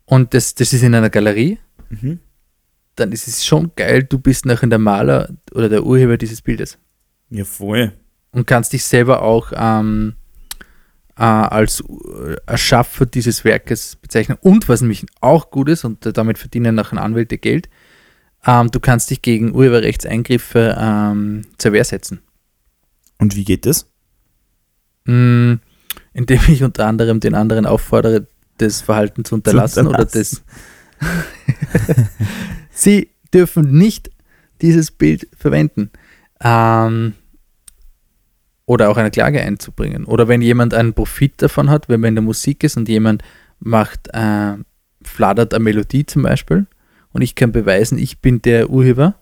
und 0.05 0.35
das, 0.35 0.55
das 0.55 0.75
ist 0.75 0.83
in 0.83 0.95
einer 0.95 1.09
Galerie, 1.11 1.59
Mhm. 1.88 2.19
Dann 2.96 3.12
ist 3.12 3.28
es 3.28 3.44
schon 3.44 3.72
geil, 3.76 4.04
du 4.04 4.18
bist 4.18 4.46
nachher 4.46 4.68
der 4.68 4.78
Maler 4.78 5.30
oder 5.52 5.68
der 5.68 5.84
Urheber 5.84 6.16
dieses 6.16 6.42
Bildes 6.42 6.78
Ja, 7.30 7.44
voll. 7.44 7.92
und 8.32 8.46
kannst 8.46 8.72
dich 8.72 8.84
selber 8.84 9.22
auch 9.22 9.52
ähm, 9.54 10.14
äh, 11.16 11.22
als 11.22 11.80
äh, 11.80 12.36
Erschaffer 12.46 13.06
dieses 13.06 13.44
Werkes 13.44 13.96
bezeichnen. 13.96 14.38
Und 14.40 14.68
was 14.68 14.80
nämlich 14.80 15.06
auch 15.20 15.50
gut 15.50 15.68
ist, 15.68 15.84
und 15.84 16.16
damit 16.16 16.38
verdienen 16.38 16.74
nachher 16.74 17.02
Anwälte 17.02 17.38
Geld, 17.38 17.68
ähm, 18.46 18.70
du 18.70 18.80
kannst 18.80 19.10
dich 19.10 19.22
gegen 19.22 19.54
Urheberrechtseingriffe 19.54 20.76
ähm, 20.78 21.42
zur 21.58 21.72
Wehr 21.72 21.84
setzen. 21.84 22.20
Und 23.18 23.36
wie 23.36 23.44
geht 23.44 23.64
das? 23.64 23.86
Mm, 25.04 25.54
indem 26.12 26.40
ich 26.48 26.62
unter 26.62 26.86
anderem 26.86 27.20
den 27.20 27.34
anderen 27.34 27.66
auffordere, 27.66 28.26
das 28.58 28.82
Verhalten 28.82 29.24
zu 29.24 29.34
unterlassen, 29.36 29.86
oder 29.86 30.04
das. 30.04 30.42
Sie 32.75 33.11
dürfen 33.33 33.76
nicht 33.78 34.11
dieses 34.61 34.90
Bild 34.90 35.28
verwenden. 35.37 35.90
Ähm, 36.43 37.14
oder 38.66 38.90
auch 38.90 38.97
eine 38.97 39.11
Klage 39.11 39.40
einzubringen. 39.40 40.04
Oder 40.04 40.28
wenn 40.28 40.43
jemand 40.43 40.75
einen 40.75 40.95
Profit 40.95 41.40
davon 41.43 41.71
hat, 41.71 41.88
wenn 41.88 42.00
man 42.00 42.09
in 42.09 42.14
der 42.16 42.25
Musik 42.25 42.64
ist 42.64 42.76
und 42.76 42.88
jemand 42.88 43.23
macht, 43.61 44.09
äh, 44.12 44.54
fladert 45.02 45.54
eine 45.54 45.64
Melodie 45.64 46.07
zum 46.07 46.23
Beispiel 46.23 46.66
und 47.12 47.23
ich 47.23 47.35
kann 47.35 47.52
beweisen, 47.52 47.99
ich 47.99 48.21
bin 48.21 48.40
der 48.43 48.71
Urheber, 48.71 49.14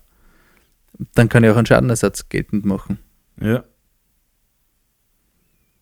dann 1.13 1.27
kann 1.29 1.43
ich 1.43 1.49
auch 1.49 1.57
einen 1.57 1.65
Schadenersatz 1.65 2.29
geltend 2.29 2.65
machen. 2.65 2.99
Ja. 3.41 3.63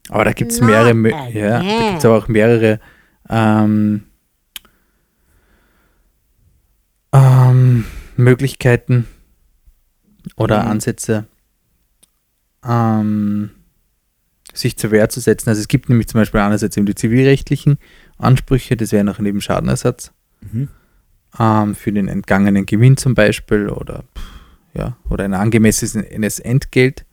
Aber 0.09 0.25
da 0.25 0.33
gibt 0.33 0.51
es 0.51 0.59
mehrere, 0.59 0.93
ja, 1.31 1.49
da 1.49 1.59
again. 1.59 1.87
gibt 1.87 1.99
es 1.99 2.05
aber 2.05 2.17
auch 2.17 2.27
mehrere 2.27 2.79
ähm, 3.29 4.03
ähm, 7.13 7.85
Möglichkeiten 8.17 9.07
oder 10.35 10.63
Mhm. 10.63 10.69
Ansätze, 10.71 11.25
ähm, 12.67 13.51
sich 14.53 14.77
zur 14.77 14.91
Wehr 14.91 15.09
zu 15.09 15.19
setzen. 15.19 15.49
Also 15.49 15.61
es 15.61 15.67
gibt 15.67 15.89
nämlich 15.89 16.07
zum 16.07 16.19
Beispiel 16.19 16.39
einerseits 16.41 16.75
eben 16.77 16.85
die 16.85 16.95
zivilrechtlichen 16.95 17.77
Ansprüche, 18.17 18.75
das 18.77 18.91
wäre 18.91 19.03
noch 19.03 19.19
neben 19.19 19.41
Schadenersatz 19.41 20.11
Mhm. 20.51 20.67
ähm, 21.39 21.75
für 21.75 21.91
den 21.91 22.07
entgangenen 22.07 22.65
Gewinn 22.65 22.97
zum 22.97 23.15
Beispiel 23.15 23.69
oder 23.69 24.03
ja, 24.73 24.95
oder 25.09 25.25
ein 25.25 25.33
angemessenes 25.33 26.39
Entgelt. 26.39 27.05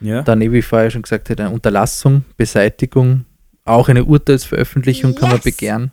Ja. 0.00 0.20
Dann, 0.22 0.40
wie 0.40 0.58
ich 0.58 0.66
vorher 0.66 0.90
schon 0.90 1.00
gesagt 1.02 1.30
habe, 1.30 1.42
eine 1.44 1.52
Unterlassung, 1.54 2.24
Beseitigung, 2.36 3.24
auch 3.64 3.88
eine 3.88 4.04
Urteilsveröffentlichung 4.04 5.14
kann 5.14 5.30
man 5.30 5.38
Yes. 5.38 5.44
begehren. 5.44 5.92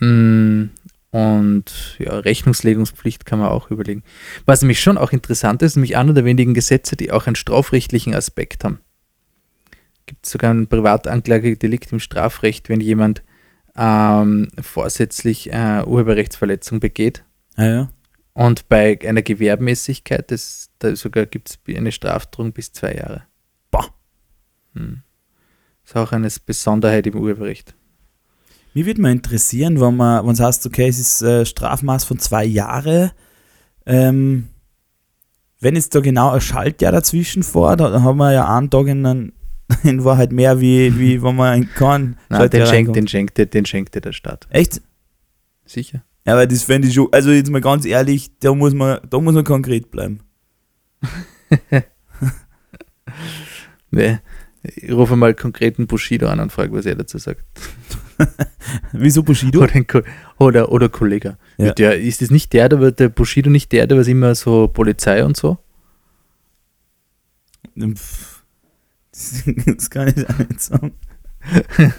Mhm. 0.00 0.70
Und 1.14 1.96
ja, 2.00 2.18
Rechnungslegungspflicht 2.18 3.24
kann 3.24 3.38
man 3.38 3.48
auch 3.48 3.70
überlegen. 3.70 4.02
Was 4.46 4.62
nämlich 4.62 4.80
schon 4.80 4.98
auch 4.98 5.12
interessant 5.12 5.62
ist, 5.62 5.76
nämlich 5.76 5.96
einer 5.96 6.12
der 6.12 6.24
wenigen 6.24 6.54
Gesetze, 6.54 6.96
die 6.96 7.12
auch 7.12 7.28
einen 7.28 7.36
strafrechtlichen 7.36 8.16
Aspekt 8.16 8.64
haben. 8.64 8.80
Gibt 10.06 10.26
sogar 10.26 10.52
ein 10.52 10.66
Privatanklagedelikt 10.66 11.92
im 11.92 12.00
Strafrecht, 12.00 12.68
wenn 12.68 12.80
jemand 12.80 13.22
ähm, 13.76 14.48
vorsätzlich 14.60 15.52
äh, 15.52 15.84
Urheberrechtsverletzung 15.86 16.80
begeht 16.80 17.22
Ah, 17.54 17.64
ja. 17.64 17.88
Und 18.32 18.68
bei 18.68 18.98
einer 19.04 19.22
Gewerbmäßigkeit, 19.22 20.32
das, 20.32 20.70
da 20.80 20.96
sogar 20.96 21.26
gibt 21.26 21.50
es 21.50 21.76
eine 21.76 21.92
Strafdrohung 21.92 22.52
bis 22.52 22.72
zwei 22.72 22.94
Jahre. 22.94 23.22
Boah. 23.70 23.94
Hm. 24.72 25.02
Ist 25.84 25.94
auch 25.94 26.10
eine 26.10 26.28
Besonderheit 26.44 27.06
im 27.06 27.14
Urheberrecht. 27.14 27.76
Mir 28.74 28.86
würde 28.86 29.00
mal 29.00 29.12
interessieren, 29.12 29.80
wenn 29.80 29.96
man, 29.96 30.26
wenn 30.26 30.32
es 30.32 30.40
heißt, 30.40 30.66
okay, 30.66 30.88
es 30.88 30.98
ist 30.98 31.22
äh, 31.22 31.46
Strafmaß 31.46 32.04
von 32.04 32.18
zwei 32.18 32.44
Jahre, 32.44 33.12
ähm, 33.86 34.48
wenn 35.60 35.76
jetzt 35.76 35.94
da 35.94 36.00
genau 36.00 36.30
ein 36.30 36.40
Schaltjahr 36.40 36.92
dazwischen 36.92 37.42
vor, 37.42 37.76
da 37.76 38.02
haben 38.02 38.18
wir 38.18 38.32
ja 38.32 38.54
einen 38.54 38.70
Tag 38.70 38.88
in, 38.88 39.32
in 39.84 40.04
Wahrheit 40.04 40.32
mehr, 40.32 40.60
wie, 40.60 40.98
wie 40.98 41.22
wenn 41.22 41.36
man 41.36 41.62
in 41.62 41.70
keinen 41.70 42.18
Nein, 42.28 42.50
den, 42.50 42.66
schenkt, 42.66 42.96
den, 42.96 43.08
schenkt, 43.08 43.38
den 43.54 43.64
schenkt 43.64 43.94
dir 43.94 44.00
der 44.00 44.12
Staat. 44.12 44.46
Echt? 44.50 44.82
Sicher. 45.64 46.04
Ja, 46.26 46.32
aber 46.32 46.46
das 46.46 46.64
fände 46.64 46.88
ich 46.88 46.94
schon, 46.94 47.08
also 47.12 47.30
jetzt 47.30 47.50
mal 47.50 47.60
ganz 47.60 47.84
ehrlich, 47.84 48.30
da 48.40 48.54
muss 48.54 48.74
man, 48.74 48.98
da 49.08 49.20
muss 49.20 49.34
man 49.34 49.44
konkret 49.44 49.90
bleiben. 49.90 50.20
Nee. 53.94 54.18
Ich 54.62 54.90
rufe 54.90 55.14
mal 55.14 55.34
konkreten 55.34 55.86
Bushido 55.86 56.26
an 56.26 56.40
und 56.40 56.50
frage, 56.50 56.72
was 56.72 56.86
er 56.86 56.96
dazu 56.96 57.18
sagt. 57.18 57.44
Wieso 58.92 59.22
Bushido? 59.22 59.60
Oder, 59.60 60.02
oder, 60.38 60.72
oder 60.72 60.88
Kollege. 60.88 61.36
Ja. 61.58 61.72
Der, 61.72 62.00
ist 62.00 62.22
es 62.22 62.30
nicht 62.30 62.52
der, 62.52 62.68
der, 62.68 62.80
wird- 62.80 63.00
der 63.00 63.08
Bushido 63.08 63.50
nicht 63.50 63.72
der, 63.72 63.86
der 63.86 63.98
was 63.98 64.08
immer 64.08 64.34
so 64.34 64.68
Polizei 64.68 65.24
und 65.24 65.36
so? 65.36 65.58
Pff, 67.78 68.44
Das 69.66 69.90
kann 69.90 70.08
ich 70.16 70.28
auch 70.28 70.38
nicht 70.38 70.60
sagen. 70.60 70.92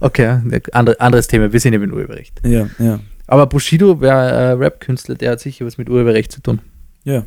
Okay, 0.00 0.40
andere, 0.72 0.98
anderes 1.00 1.28
Thema. 1.28 1.52
Wir 1.52 1.60
sind 1.60 1.72
eben 1.72 1.84
im 1.84 1.92
Urheberrecht. 1.92 2.40
Ja, 2.44 2.68
ja, 2.80 2.98
Aber 3.28 3.46
Bushido 3.46 4.00
wäre 4.00 4.28
äh, 4.30 4.50
Rap-Künstler, 4.54 5.14
der 5.14 5.30
hat 5.32 5.40
sicher 5.40 5.64
was 5.64 5.78
mit 5.78 5.88
Urheberrecht 5.88 6.32
zu 6.32 6.40
tun. 6.42 6.60
ja. 7.04 7.24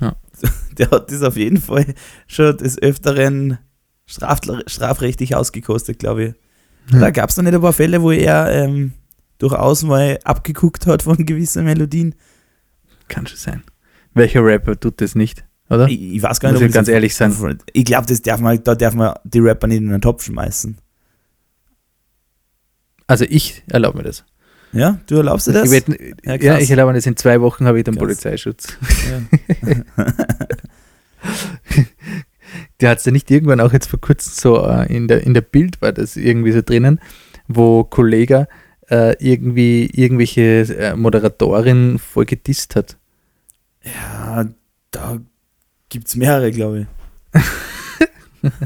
Ja. 0.00 0.16
Der 0.78 0.90
hat 0.90 1.10
das 1.12 1.22
auf 1.22 1.36
jeden 1.36 1.58
Fall 1.58 1.94
schon 2.26 2.56
des 2.56 2.76
Öfteren 2.80 3.58
straf, 4.06 4.40
strafrechtlich 4.66 5.34
ausgekostet, 5.36 5.98
glaube 5.98 6.24
ich. 6.24 6.34
Da 6.90 7.10
gab 7.10 7.30
es 7.30 7.36
noch 7.36 7.44
nicht 7.44 7.54
ein 7.54 7.60
paar 7.60 7.72
Fälle, 7.72 8.02
wo 8.02 8.10
er 8.10 8.50
ähm, 8.50 8.92
durchaus 9.38 9.82
mal 9.82 10.18
abgeguckt 10.24 10.86
hat 10.86 11.02
von 11.02 11.16
gewissen 11.26 11.64
Melodien. 11.64 12.14
Kann 13.08 13.26
schon 13.26 13.38
sein. 13.38 13.62
Welcher 14.14 14.44
Rapper 14.44 14.78
tut 14.78 15.00
das 15.00 15.14
nicht, 15.14 15.44
oder? 15.70 15.88
Ich, 15.88 16.00
ich 16.00 16.22
weiß 16.22 16.40
gar 16.40 16.52
Muss 16.52 16.60
nicht, 16.60 16.68
ich 16.68 16.74
ganz 16.74 16.88
ehrlich 16.88 17.14
sein. 17.14 17.34
Ich 17.72 17.84
glaube, 17.84 18.06
das 18.06 18.20
darf 18.22 18.40
man, 18.40 18.62
da 18.62 18.74
darf 18.74 18.94
man 18.94 19.14
die 19.24 19.40
Rapper 19.40 19.66
nicht 19.66 19.78
in 19.78 19.88
einen 19.90 20.02
Topf 20.02 20.24
schmeißen. 20.24 20.76
Also 23.06 23.24
ich 23.28 23.62
erlaube 23.68 23.98
mir 23.98 24.04
das. 24.04 24.24
Ja, 24.72 24.98
du 25.06 25.16
erlaubst 25.16 25.46
dir 25.46 25.52
das? 25.52 25.70
Ich 25.70 25.86
werd, 25.86 26.00
Ja, 26.24 26.34
ja, 26.36 26.58
ich 26.58 26.70
erlaube 26.70 26.92
mir 26.92 26.98
das. 26.98 27.06
In 27.06 27.16
zwei 27.16 27.40
Wochen 27.40 27.66
habe 27.66 27.78
ich 27.78 27.84
dann 27.84 27.94
Krass. 27.94 28.02
Polizeischutz. 28.04 28.68
Ja. 29.10 29.74
Der 32.82 32.90
hat 32.90 32.98
es 32.98 33.04
ja 33.04 33.12
nicht 33.12 33.30
irgendwann 33.30 33.60
auch 33.60 33.72
jetzt 33.72 33.86
vor 33.88 34.00
kurzem 34.00 34.32
so 34.34 34.66
äh, 34.66 34.94
in 34.94 35.08
der, 35.08 35.22
in 35.22 35.34
der 35.34 35.40
Bild 35.40 35.80
war 35.80 35.92
das 35.92 36.16
irgendwie 36.16 36.52
so 36.52 36.62
drinnen, 36.62 37.00
wo 37.48 37.84
Kollege 37.84 38.48
äh, 38.90 39.14
irgendwie 39.18 39.86
irgendwelche 39.86 40.62
äh, 40.76 40.96
Moderatorin 40.96 41.98
voll 41.98 42.26
gedisst 42.26 42.76
hat. 42.76 42.96
ja, 43.84 44.46
da 44.90 45.18
gibt 45.88 46.08
es 46.08 46.16
mehrere, 46.16 46.50
glaube 46.50 46.86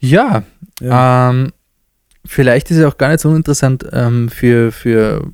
Ja, 0.00 0.42
ich. 0.80 0.86
Ja. 0.86 1.30
Ähm, 1.30 1.52
vielleicht 2.26 2.70
ist 2.70 2.78
es 2.78 2.84
auch 2.84 2.98
gar 2.98 3.08
nicht 3.10 3.20
so 3.20 3.28
uninteressant 3.28 3.86
ähm, 3.92 4.28
für, 4.28 4.72
für 4.72 5.32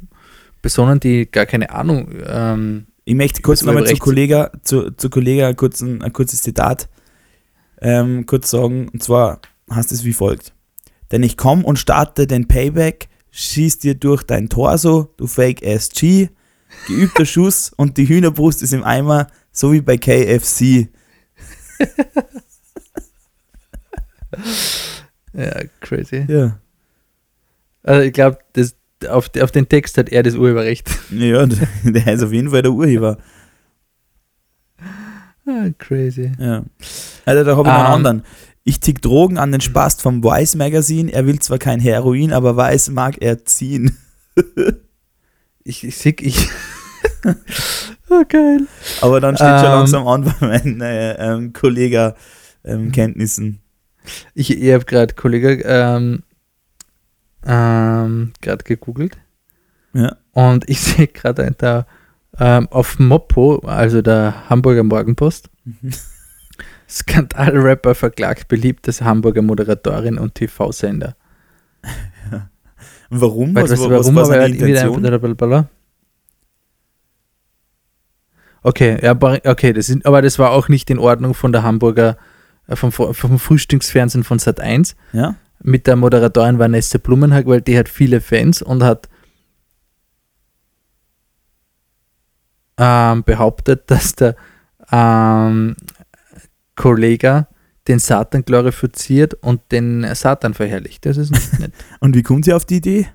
Personen, 0.61 1.01
die 1.01 1.31
gar 1.31 1.47
keine 1.47 1.71
Ahnung. 1.71 2.09
Ähm, 2.27 2.87
Ich 3.09 3.15
möchte 3.15 3.41
kurz 3.41 3.61
Das 3.61 3.67
nochmal 3.67 3.87
zu 3.87 3.97
Kollega, 3.97 4.53
zu, 4.65 4.91
zu 4.91 5.09
Kollega 5.09 5.55
kurz 5.55 5.81
ein, 5.81 6.03
ein 6.03 6.13
kurzes 6.13 6.43
Zitat 6.43 6.91
ähm, 7.81 8.27
kurz 8.27 8.51
sagen. 8.51 8.91
Und 8.91 9.03
zwar 9.03 9.41
heißt 9.71 9.93
es 9.93 10.05
wie 10.05 10.13
folgt. 10.13 10.53
Denn 11.11 11.23
ich 11.23 11.39
komm 11.39 11.65
und 11.65 11.79
starte 11.79 12.27
den 12.27 12.49
Payback, 12.49 13.09
schieß 13.31 13.79
dir 13.79 13.95
durch 13.95 14.25
dein 14.25 14.51
Torso, 14.51 15.15
du 15.17 15.27
Fake 15.27 15.63
SG, 15.63 16.29
geübter 16.87 17.25
Schuss 17.25 17.73
und 17.75 17.97
die 17.97 18.07
Hühnerbrust 18.07 18.63
ist 18.63 18.75
im 18.75 18.85
Eimer, 18.85 19.29
so 19.53 19.73
wie 19.73 19.81
bei 19.81 19.97
KFC. 19.97 20.91
ja, 25.33 25.63
crazy. 25.81 26.27
Ja, 26.29 26.61
Also 27.85 28.03
ich 28.03 28.13
glaube, 28.13 28.37
auf, 29.09 29.31
auf 29.41 29.51
den 29.53 29.69
Text 29.69 29.99
hat 29.99 30.09
er 30.09 30.23
das 30.23 30.35
Urheberrecht. 30.35 30.89
ja 31.11 31.47
der 31.85 32.13
ist 32.13 32.23
auf 32.23 32.33
jeden 32.33 32.51
Fall 32.51 32.63
der 32.63 32.73
Urheber. 32.73 33.19
Ah, 35.47 35.69
crazy. 35.79 36.33
Ja. 36.39 36.65
Also 37.25 37.45
da 37.45 37.57
habe 37.57 37.69
ich 37.69 37.75
noch 37.75 37.79
einen 37.79 37.87
Ähm. 37.87 37.93
anderen. 37.93 38.23
Ich 38.65 38.81
tick 38.81 39.01
Drogen 39.01 39.39
an 39.39 39.51
den 39.51 39.63
Spast 39.63 40.03
vom 40.03 40.23
Vice 40.23 40.57
Magazine. 40.57 41.11
Er 41.11 41.27
will 41.27 41.39
zwar 41.39 41.57
kein 41.59 41.81
Heroin, 41.81 42.35
aber 42.35 42.55
Weiß 42.57 42.91
mag 42.91 43.17
er 43.21 43.45
ziehen. 43.45 43.97
Ich, 45.65 45.85
ich 45.85 45.97
sehe, 45.99 46.15
ich. 46.21 46.49
oh, 48.09 48.23
geil. 48.29 48.61
Aber 49.03 49.21
dann 49.21 49.37
steht 49.37 49.49
schon 49.49 49.57
Ähm. 49.67 49.73
langsam 49.73 50.07
an 50.09 50.25
bei 50.25 50.35
meinen 50.47 50.81
äh, 50.81 51.13
ähm, 51.13 51.53
Kollega-Kenntnissen. 51.53 53.61
Ich, 54.35 54.51
ich 54.51 54.73
habe 54.73 54.87
gerade 54.87 55.13
Kollege 55.15 55.63
ähm, 55.67 56.23
ähm, 57.49 58.33
gerade 58.41 58.63
gegoogelt 58.63 59.17
ja. 59.95 60.17
und 60.33 60.69
ich 60.69 60.81
sehe 60.83 61.09
gerade 61.09 61.53
da 61.59 61.87
ähm, 62.39 62.69
auf 62.71 62.99
Mopo, 63.01 63.57
also 63.67 64.03
der 64.03 64.49
Hamburger 64.49 64.85
Morgenpost, 64.85 65.51
Skandalrapper 66.89 67.95
verklagt 67.95 68.49
beliebtes 68.49 69.03
Hamburger 69.03 69.43
Moderatorin 69.43 70.19
und 70.19 70.35
TV-Sender. 70.35 71.17
Warum? 73.11 73.55
Weißt 73.55 73.73
Was, 73.73 73.81
du, 73.81 73.91
was, 73.91 73.91
warum? 74.05 74.17
was 74.17 74.29
Aber 74.31 74.39
war 74.41 74.47
die 74.49 74.59
Intention? 74.59 75.03
Okay, 78.63 78.99
ja, 79.03 79.13
aber- 79.13 79.41
okay, 79.45 79.73
das 79.73 79.89
ist, 79.89 80.05
aber 80.05 80.21
das 80.23 80.39
war 80.39 80.51
auch 80.51 80.69
nicht 80.69 80.91
in 80.91 80.99
Ordnung 80.99 81.35
von 81.35 81.53
der 81.53 81.63
Hamburger, 81.63 82.17
äh, 82.67 82.77
vom, 82.77 82.93
vom 82.93 83.39
Frühstücksfernsehen 83.39 84.25
von 84.25 84.39
Sat 84.39 84.61
1 84.61 84.97
Ja? 85.13 85.37
Mit 85.63 85.87
der 85.87 85.97
Moderatorin 85.97 86.59
Vanessa 86.59 86.99
Blumenhag, 86.99 87.47
weil 87.47 87.61
die 87.61 87.79
hat 87.79 87.89
viele 87.89 88.21
Fans 88.21 88.63
und 88.63 88.83
hat 88.83 89.09
ähm, 92.77 93.25
behauptet, 93.25 93.85
dass 93.91 94.15
der 94.15 94.37
ähm, 94.91 95.77
Kollege 96.77 97.47
den 97.89 97.99
Satan 97.99 98.45
glorifiziert 98.45 99.35
und 99.35 99.61
den 99.73 100.07
Satan 100.15 100.55
verherrlicht. 100.55 101.07
Das 101.07 101.17
ist 101.17 101.31
nicht 101.31 101.59
nett. 101.59 101.73
Und 102.01 102.15
wie 102.15 102.23
kommt 102.23 102.45
sie 102.45 102.53
auf 102.53 102.67
die 102.67 102.77
Idee? 102.77 103.09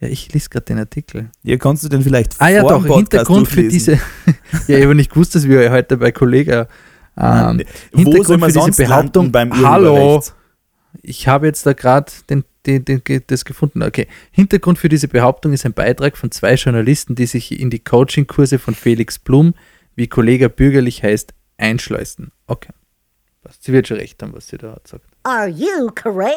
Ja, 0.00 0.08
ich 0.08 0.30
lese 0.34 0.50
gerade 0.50 0.66
den 0.66 0.78
Artikel. 0.78 1.30
Ja, 1.42 1.56
kannst 1.56 1.82
du 1.82 1.88
denn 1.88 2.02
vielleicht 2.02 2.36
Ah 2.38 2.48
ja, 2.50 2.62
doch, 2.62 2.84
Hintergrund 2.84 3.48
für 3.48 3.66
diese. 3.66 3.92
ja, 4.68 4.76
ich 4.76 4.84
habe 4.84 4.94
nicht 4.94 5.10
gewusst, 5.10 5.34
dass 5.34 5.48
wir 5.48 5.70
heute 5.72 5.96
bei 5.96 6.12
Kollega. 6.12 6.68
Ähm, 7.16 7.62
Wo 7.92 7.98
Hintergrund 8.00 8.26
soll 8.26 8.36
man 8.36 8.50
für 8.50 8.58
diese 8.58 8.64
sonst 8.64 8.76
Behauptung- 8.76 9.32
beim 9.32 9.50
Hallo. 9.64 9.94
Urheberrecht? 9.94 10.34
Ich 11.02 11.28
habe 11.28 11.46
jetzt 11.46 11.66
da 11.66 11.72
gerade 11.72 12.10
den, 12.30 12.44
den, 12.66 12.84
den, 12.84 13.02
das 13.26 13.44
gefunden. 13.44 13.82
Okay. 13.82 14.06
Hintergrund 14.30 14.78
für 14.78 14.88
diese 14.88 15.08
Behauptung 15.08 15.52
ist 15.52 15.64
ein 15.66 15.72
Beitrag 15.72 16.16
von 16.16 16.30
zwei 16.30 16.54
Journalisten, 16.54 17.14
die 17.14 17.26
sich 17.26 17.58
in 17.60 17.70
die 17.70 17.78
Coaching-Kurse 17.80 18.58
von 18.58 18.74
Felix 18.74 19.18
Blum, 19.18 19.54
wie 19.94 20.06
Kollege 20.08 20.48
bürgerlich 20.48 21.02
heißt, 21.02 21.32
einschleusen. 21.58 22.32
Okay. 22.46 22.72
Sie 23.60 23.72
wird 23.72 23.86
schon 23.88 23.98
recht 23.98 24.20
haben, 24.22 24.32
was 24.34 24.48
sie 24.48 24.58
da 24.58 24.72
hat 24.72 24.88
sagt. 24.88 25.04
Are 25.22 25.48
you 25.48 25.90
crazy? 25.94 26.34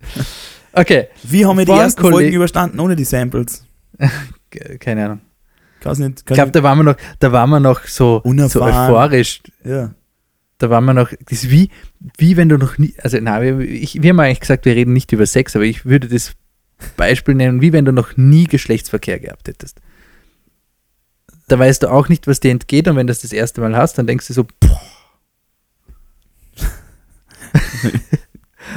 Okay, 0.74 1.08
Wie 1.24 1.44
haben 1.44 1.58
wir 1.58 1.66
die 1.66 1.72
ersten 1.72 2.00
Kolleg- 2.00 2.12
Folgen 2.14 2.32
überstanden 2.32 2.80
ohne 2.80 2.96
die 2.96 3.04
Samples? 3.04 3.64
Keine 4.80 5.04
Ahnung. 5.04 5.20
Kann's 5.80 5.98
nicht, 5.98 6.20
Ich 6.20 6.24
glaube, 6.24 6.50
da 6.50 6.62
waren 6.62 6.78
wir 6.78 6.84
noch, 6.84 6.96
da 7.18 7.30
waren 7.30 7.50
wir 7.50 7.60
noch 7.60 7.84
so, 7.84 8.22
so 8.24 8.62
euphorisch. 8.62 9.42
ja. 9.64 9.92
Da 10.62 10.70
waren 10.70 10.84
wir 10.84 10.94
noch, 10.94 11.10
das 11.28 11.42
ist 11.42 11.50
wie, 11.50 11.70
wie 12.18 12.36
wenn 12.36 12.48
du 12.48 12.56
noch 12.56 12.78
nie, 12.78 12.94
also 13.02 13.18
wir, 13.18 13.58
ich, 13.58 14.00
wir 14.00 14.10
haben 14.10 14.20
eigentlich 14.20 14.38
gesagt, 14.38 14.64
wir 14.64 14.76
reden 14.76 14.92
nicht 14.92 15.10
über 15.10 15.26
Sex, 15.26 15.56
aber 15.56 15.64
ich 15.64 15.84
würde 15.84 16.06
das 16.06 16.34
Beispiel 16.96 17.34
nennen, 17.34 17.60
wie 17.60 17.72
wenn 17.72 17.84
du 17.84 17.90
noch 17.90 18.16
nie 18.16 18.44
Geschlechtsverkehr 18.44 19.18
gehabt 19.18 19.48
hättest. 19.48 19.80
Da 21.48 21.58
weißt 21.58 21.82
du 21.82 21.90
auch 21.90 22.08
nicht, 22.08 22.28
was 22.28 22.38
dir 22.38 22.52
entgeht 22.52 22.86
und 22.86 22.94
wenn 22.94 23.08
du 23.08 23.10
das 23.10 23.22
das 23.22 23.32
erste 23.32 23.60
Mal 23.60 23.76
hast, 23.76 23.98
dann 23.98 24.06
denkst 24.06 24.28
du 24.28 24.34
so, 24.34 24.46
boah. 24.60 24.80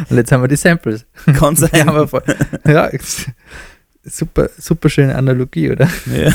und 0.10 0.18
jetzt 0.18 0.32
haben 0.32 0.42
wir 0.42 0.48
die 0.48 0.56
Samples. 0.56 1.06
Kann 1.38 1.56
sein. 1.56 1.70
Ja, 1.76 1.88
aber 1.88 2.08
voll, 2.08 2.24
ja, 2.66 2.90
super, 4.04 4.50
super 4.58 4.90
schöne 4.90 5.14
Analogie, 5.14 5.70
oder? 5.70 5.88
Ja. 6.08 6.34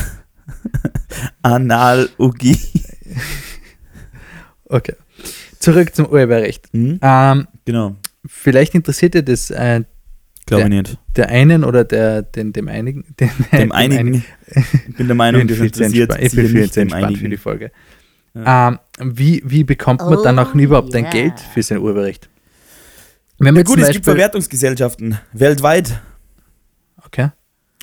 Analogie. 1.41 2.57
Okay. 4.63 4.95
Zurück 5.61 5.95
zum 5.95 6.07
Urheberrecht. 6.07 6.67
Hm? 6.73 6.99
Ähm, 7.01 7.47
Genau. 7.65 7.95
vielleicht 8.25 8.75
interessiert 8.75 9.13
dir 9.13 9.23
das 9.23 9.49
äh, 9.51 9.83
Glaube 10.47 10.67
Der- 10.69 10.79
ich 10.79 10.89
nicht. 10.89 10.97
Der 11.15 11.29
einen 11.29 11.63
oder 11.63 11.83
der, 11.83 12.23
den, 12.23 12.51
dem 12.51 12.67
einigen? 12.67 13.05
Den, 13.19 13.29
Dem 13.51 13.71
einigen. 13.71 14.25
Ich 14.89 14.95
bin 14.97 15.07
der 15.07 15.15
Meinung, 15.15 15.41
Ich 15.41 15.47
das 15.47 15.59
interessiert 15.59 16.17
ich 16.19 16.31
bin 16.35 16.47
viel 16.47 16.61
nicht 16.61 16.73
zu 16.73 16.79
dem 16.81 16.89
entspannt 16.89 17.17
für 17.19 17.29
die. 17.29 17.37
Folge. 17.37 17.71
Ähm, 18.33 18.79
wie, 18.99 19.41
wie 19.45 19.63
bekommt 19.63 20.01
man 20.01 20.23
dann 20.23 20.39
auch 20.39 20.55
Oh, 20.55 20.57
überhaupt 20.57 20.95
ein 20.95 21.03
yeah. 21.03 21.11
Geld 21.11 21.33
für 21.53 21.61
sein 21.61 21.77
Urheberrecht? 21.79 22.29
Wenn 23.37 23.53
man 23.53 23.57
Ja, 23.57 23.63
gut, 23.63 23.79
es 23.79 23.89
gibt 23.91 24.05
Verwertungsgesellschaften 24.05 25.19
weltweit. 25.33 26.01
Okay. 27.05 27.29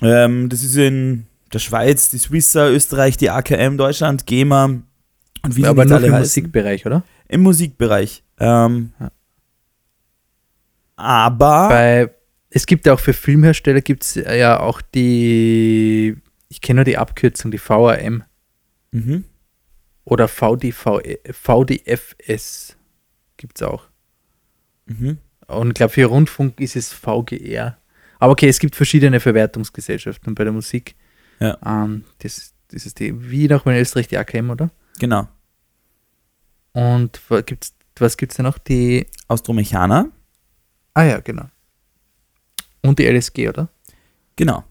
Ähm, 0.01 0.49
das 0.49 0.63
ist 0.63 0.75
in 0.75 1.27
der 1.53 1.59
Schweiz, 1.59 2.09
die 2.09 2.17
Swissa, 2.17 2.69
Österreich, 2.69 3.15
die 3.17 3.29
AKM, 3.29 3.77
Deutschland, 3.77 4.25
GEMA 4.25 4.65
und 4.65 4.83
wie 5.55 5.61
sie 5.61 5.67
aber 5.67 5.85
nur 5.85 5.99
heißen. 6.01 6.17
Musikbereich, 6.19 6.85
oder? 6.85 7.03
Im 7.29 7.41
Musikbereich. 7.41 8.23
Ähm. 8.39 8.91
Aber 10.95 11.69
Bei, 11.69 12.11
es 12.49 12.65
gibt 12.65 12.85
ja 12.85 12.93
auch 12.93 12.99
für 12.99 13.13
Filmhersteller 13.13 13.81
gibt 13.81 14.03
es 14.03 14.15
ja 14.15 14.59
auch 14.59 14.81
die, 14.81 16.17
ich 16.49 16.59
kenne 16.59 16.79
nur 16.79 16.85
die 16.85 16.97
Abkürzung, 16.97 17.51
die 17.51 17.57
VRM 17.57 18.23
mhm. 18.91 19.23
oder 20.03 20.27
VDV, 20.27 21.01
VDFS 21.31 22.75
gibt 23.37 23.61
es 23.61 23.67
auch. 23.67 23.87
Mhm. 24.87 25.19
Und 25.47 25.69
ich 25.69 25.73
glaube, 25.75 25.93
für 25.93 26.05
Rundfunk 26.05 26.59
ist 26.59 26.75
es 26.75 26.91
VGR. 26.91 27.77
Aber 28.19 28.33
okay, 28.33 28.49
es 28.49 28.59
gibt 28.59 28.75
verschiedene 28.75 29.19
Verwertungsgesellschaften 29.19 30.35
bei 30.35 30.43
der 30.43 30.53
Musik. 30.53 30.95
Ja. 31.39 31.57
Ähm, 31.65 32.03
das, 32.19 32.53
das 32.69 32.85
ist 32.85 32.99
die, 32.99 33.31
wie 33.31 33.47
nochmal 33.47 33.75
in 33.75 33.81
Österreich 33.81 34.07
die 34.07 34.17
AKM, 34.17 34.49
oder? 34.49 34.69
genau. 34.99 35.29
Und 36.73 37.19
wa- 37.29 37.41
gibt's, 37.41 37.73
was 37.97 38.17
gibt 38.17 38.31
es 38.31 38.37
da 38.37 38.43
noch? 38.43 38.57
Die, 38.57 39.07
Austromechaner, 39.27 40.09
ah 40.93 41.03
ja, 41.03 41.19
genau. 41.19 41.45
Und 42.81 42.99
die 42.99 43.05
LSG, 43.05 43.49
oder? 43.49 43.69
genau. 44.35 44.63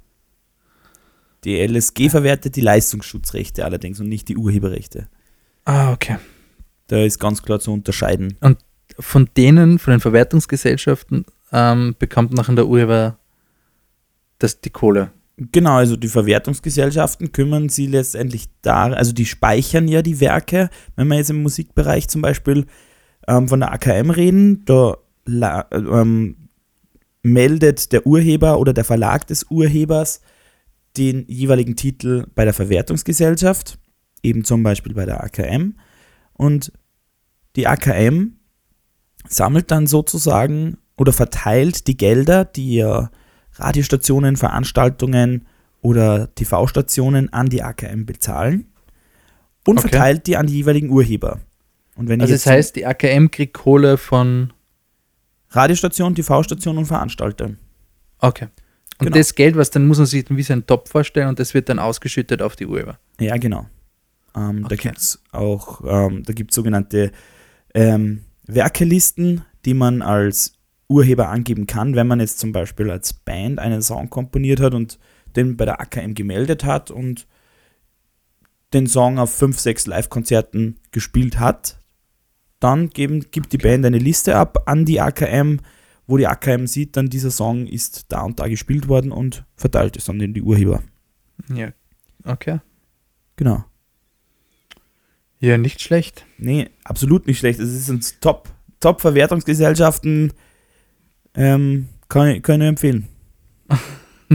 Die 1.45 1.57
LSG 1.65 2.09
verwertet 2.11 2.57
die 2.57 2.61
Leistungsschutzrechte 2.63 3.65
allerdings 3.65 4.01
und 4.01 4.09
nicht 4.09 4.29
die 4.29 4.37
Urheberrechte. 4.37 5.09
Ah, 5.65 5.93
okay. 5.93 6.19
Da 6.89 6.99
ist 6.99 7.21
ganz 7.21 7.43
klar 7.43 7.61
zu 7.61 7.73
unterscheiden. 7.73 8.37
Von 8.99 9.29
denen, 9.37 9.79
von 9.79 9.93
den 9.93 10.01
Verwertungsgesellschaften, 10.01 11.27
ähm, 11.53 11.95
bekommt 11.99 12.33
nachher 12.33 12.55
der 12.57 12.67
Urheber 12.67 13.19
das, 14.39 14.61
die 14.61 14.71
Kohle. 14.71 15.13
Genau, 15.41 15.77
also 15.77 15.97
die 15.97 16.09
Verwertungsgesellschaften 16.09 17.31
kümmern 17.31 17.69
sie 17.69 17.87
letztendlich 17.87 18.49
da, 18.61 18.87
also 18.87 19.13
die 19.13 19.25
speichern 19.25 19.87
ja 19.87 20.03
die 20.03 20.21
Werke. 20.21 20.69
Wenn 20.97 21.07
wir 21.07 21.17
jetzt 21.17 21.31
im 21.31 21.43
Musikbereich 21.43 22.09
zum 22.09 22.23
Beispiel 22.23 22.67
ähm, 23.29 23.47
von 23.47 23.61
der 23.61 23.73
AKM 23.73 24.11
reden, 24.11 24.65
da 24.65 24.97
ähm, 25.71 26.49
meldet 27.23 27.93
der 27.93 28.05
Urheber 28.05 28.59
oder 28.59 28.73
der 28.73 28.85
Verlag 28.85 29.29
des 29.29 29.45
Urhebers 29.49 30.23
den 30.97 31.25
jeweiligen 31.29 31.77
Titel 31.77 32.27
bei 32.35 32.45
der 32.45 32.55
Verwertungsgesellschaft, 32.55 33.79
eben 34.25 34.45
zum 34.45 34.65
Beispiel 34.65 34.95
bei 34.95 35.07
der 35.07 35.23
AKM. 35.23 35.77
Und 36.33 36.73
die 37.55 37.69
AKM 37.69 38.39
sammelt 39.29 39.71
dann 39.71 39.87
sozusagen 39.87 40.79
oder 40.97 41.13
verteilt 41.13 41.87
die 41.87 41.97
Gelder, 41.97 42.45
die 42.45 42.75
ja 42.75 43.11
Radiostationen, 43.59 44.37
Veranstaltungen 44.37 45.47
oder 45.81 46.35
TV-Stationen 46.35 47.33
an 47.33 47.49
die 47.49 47.63
AKM 47.63 48.05
bezahlen 48.07 48.67
und 49.67 49.79
Okay. 49.79 49.89
verteilt 49.89 50.27
die 50.27 50.37
an 50.37 50.47
die 50.47 50.55
jeweiligen 50.55 50.91
Urheber. 50.91 51.41
Und 51.97 52.09
wenn 52.09 52.21
Also 52.21 52.33
das 52.35 52.47
heißt, 52.47 52.77
die 52.77 52.87
AKM 52.87 53.31
kriegt 53.31 53.55
Kohle 53.55 53.97
von. 53.99 54.53
Radiostation, 55.51 56.15
TV-Station 56.15 56.77
und 56.79 56.85
Veranstalter. 56.87 57.51
Okay. 58.19 58.49
Und 59.01 59.07
Genau. 59.07 59.17
das 59.17 59.35
Geld, 59.35 59.57
was 59.57 59.71
dann 59.71 59.87
muss 59.87 59.99
man 59.99 60.07
sich 60.07 60.25
wie 60.29 60.43
so 60.43 60.53
einen 60.53 60.67
Topf 60.67 60.91
vorstellen 60.91 61.29
und 61.29 61.39
das 61.39 61.55
wird 61.55 61.69
dann 61.69 61.79
ausgeschüttet 61.79 62.43
auf 62.43 62.57
die 62.57 62.67
Urheber. 62.67 62.99
Ja, 63.21 63.37
genau. 63.37 63.67
Ähm, 64.37 64.63
Da 64.63 64.67
Okay. 64.75 64.89
gibt 64.89 64.99
es 64.99 65.23
auch, 65.33 65.81
ähm, 65.87 66.23
da 66.25 66.33
gibt 66.33 66.53
sogenannte 66.53 67.13
ähm, 67.75 68.25
Werkelisten, 68.47 69.43
die 69.65 69.75
man 69.75 70.03
als 70.03 70.53
Urheber 70.89 71.29
angeben 71.29 71.67
kann, 71.67 71.95
wenn 71.95 72.07
man 72.07 72.21
jetzt 72.21 72.39
zum 72.39 72.53
Beispiel 72.53 72.91
als 72.91 73.13
Band 73.13 73.59
einen 73.59 73.83
Song 73.83 74.11
komponiert 74.11 74.61
hat 74.61 74.75
und 74.75 74.99
den 75.37 75.57
bei 75.57 75.67
der 75.67 75.81
AKM 75.81 76.15
gemeldet 76.15 76.65
hat 76.65 76.91
und 76.91 77.27
den 78.73 78.87
Song 78.87 79.19
auf 79.19 79.35
fünf, 79.35 79.59
sechs 79.59 79.87
Live-Konzerten 79.87 80.81
gespielt 80.91 81.39
hat, 81.39 81.79
dann 82.61 82.91
geben, 82.91 83.27
gibt 83.31 83.53
die 83.53 83.59
Band 83.59 83.85
eine 83.85 83.99
Liste 83.99 84.37
ab 84.37 84.65
an 84.67 84.85
die 84.85 85.01
AKM, 85.01 85.61
wo 86.07 86.17
die 86.17 86.27
AKM 86.27 86.67
sieht, 86.67 86.97
dann 86.97 87.09
dieser 87.09 87.31
Song 87.31 87.67
ist 87.67 88.07
da 88.09 88.23
und 88.23 88.41
da 88.41 88.49
gespielt 88.49 88.89
worden 88.89 89.13
und 89.13 89.45
verteilt 89.57 89.97
es 89.97 90.09
an 90.09 90.19
die 90.19 90.43
Urheber. 90.43 90.83
Ja. 91.55 91.73
Okay. 92.25 92.61
Genau. 93.37 93.65
Ja, 95.39 95.57
nicht 95.57 95.81
schlecht. 95.81 96.27
Nee, 96.39 96.71
absolut 96.83 97.27
nicht 97.27 97.39
schlecht. 97.39 97.61
Es 97.61 97.87
sind 97.87 98.21
Top, 98.21 98.49
Top-Verwertungsgesellschaften. 98.81 100.33
Ähm, 101.35 101.89
kann, 102.09 102.29
ich- 102.29 102.43
kann 102.43 102.55
ich 102.55 102.59
nur 102.61 102.69
empfehlen. 102.69 103.09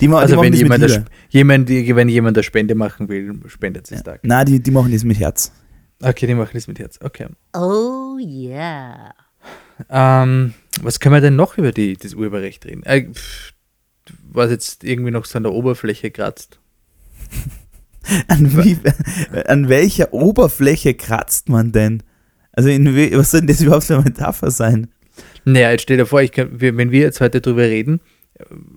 die, 0.00 0.08
ma- 0.08 0.18
die 0.18 0.32
Also 0.32 0.36
machen 0.36 0.44
wenn 0.44 0.52
das 0.52 0.60
jemand, 0.60 0.80
mit 0.82 0.90
das, 0.90 1.00
jemand, 1.30 1.68
die, 1.68 1.94
wenn 1.96 2.08
jemand 2.08 2.36
eine 2.36 2.42
Spende 2.44 2.74
machen 2.74 3.08
will, 3.08 3.38
spendet 3.46 3.90
es 3.90 4.00
stark. 4.00 4.20
Nein, 4.24 4.46
die, 4.46 4.60
die 4.60 4.70
machen 4.70 4.92
das 4.92 5.04
mit 5.04 5.18
Herz. 5.18 5.52
Okay, 6.02 6.26
die 6.26 6.34
machen 6.34 6.50
das 6.54 6.66
mit 6.68 6.78
Herz. 6.78 6.98
Okay. 7.02 7.26
Oh, 7.54 8.18
yeah. 8.20 9.14
Ähm, 9.88 10.54
was 10.82 11.00
können 11.00 11.14
wir 11.14 11.20
denn 11.20 11.36
noch 11.36 11.56
über 11.58 11.72
die, 11.72 11.96
das 11.96 12.14
Urheberrecht 12.14 12.64
reden? 12.66 12.82
Äh, 12.82 13.08
pff, 13.12 13.52
was 14.30 14.50
jetzt 14.50 14.84
irgendwie 14.84 15.10
noch 15.10 15.24
so 15.24 15.38
an 15.38 15.42
der 15.44 15.52
Oberfläche 15.52 16.10
kratzt. 16.10 16.58
An, 18.28 18.56
wie, 18.64 18.78
an 19.46 19.68
welcher 19.68 20.12
Oberfläche 20.14 20.94
kratzt 20.94 21.48
man 21.48 21.72
denn? 21.72 22.04
Also, 22.52 22.68
in, 22.68 22.86
was 23.16 23.32
soll 23.32 23.40
denn 23.40 23.48
das 23.48 23.60
überhaupt 23.60 23.82
für 23.84 23.94
eine 23.96 24.04
Metapher 24.04 24.52
sein? 24.52 24.86
Naja, 25.48 25.70
jetzt 25.70 25.82
stell 25.82 25.96
dir 25.96 26.06
vor, 26.06 26.20
ich 26.22 26.32
kann, 26.32 26.60
wenn 26.60 26.90
wir 26.90 27.00
jetzt 27.00 27.20
heute 27.20 27.40
drüber 27.40 27.62
reden, 27.62 28.00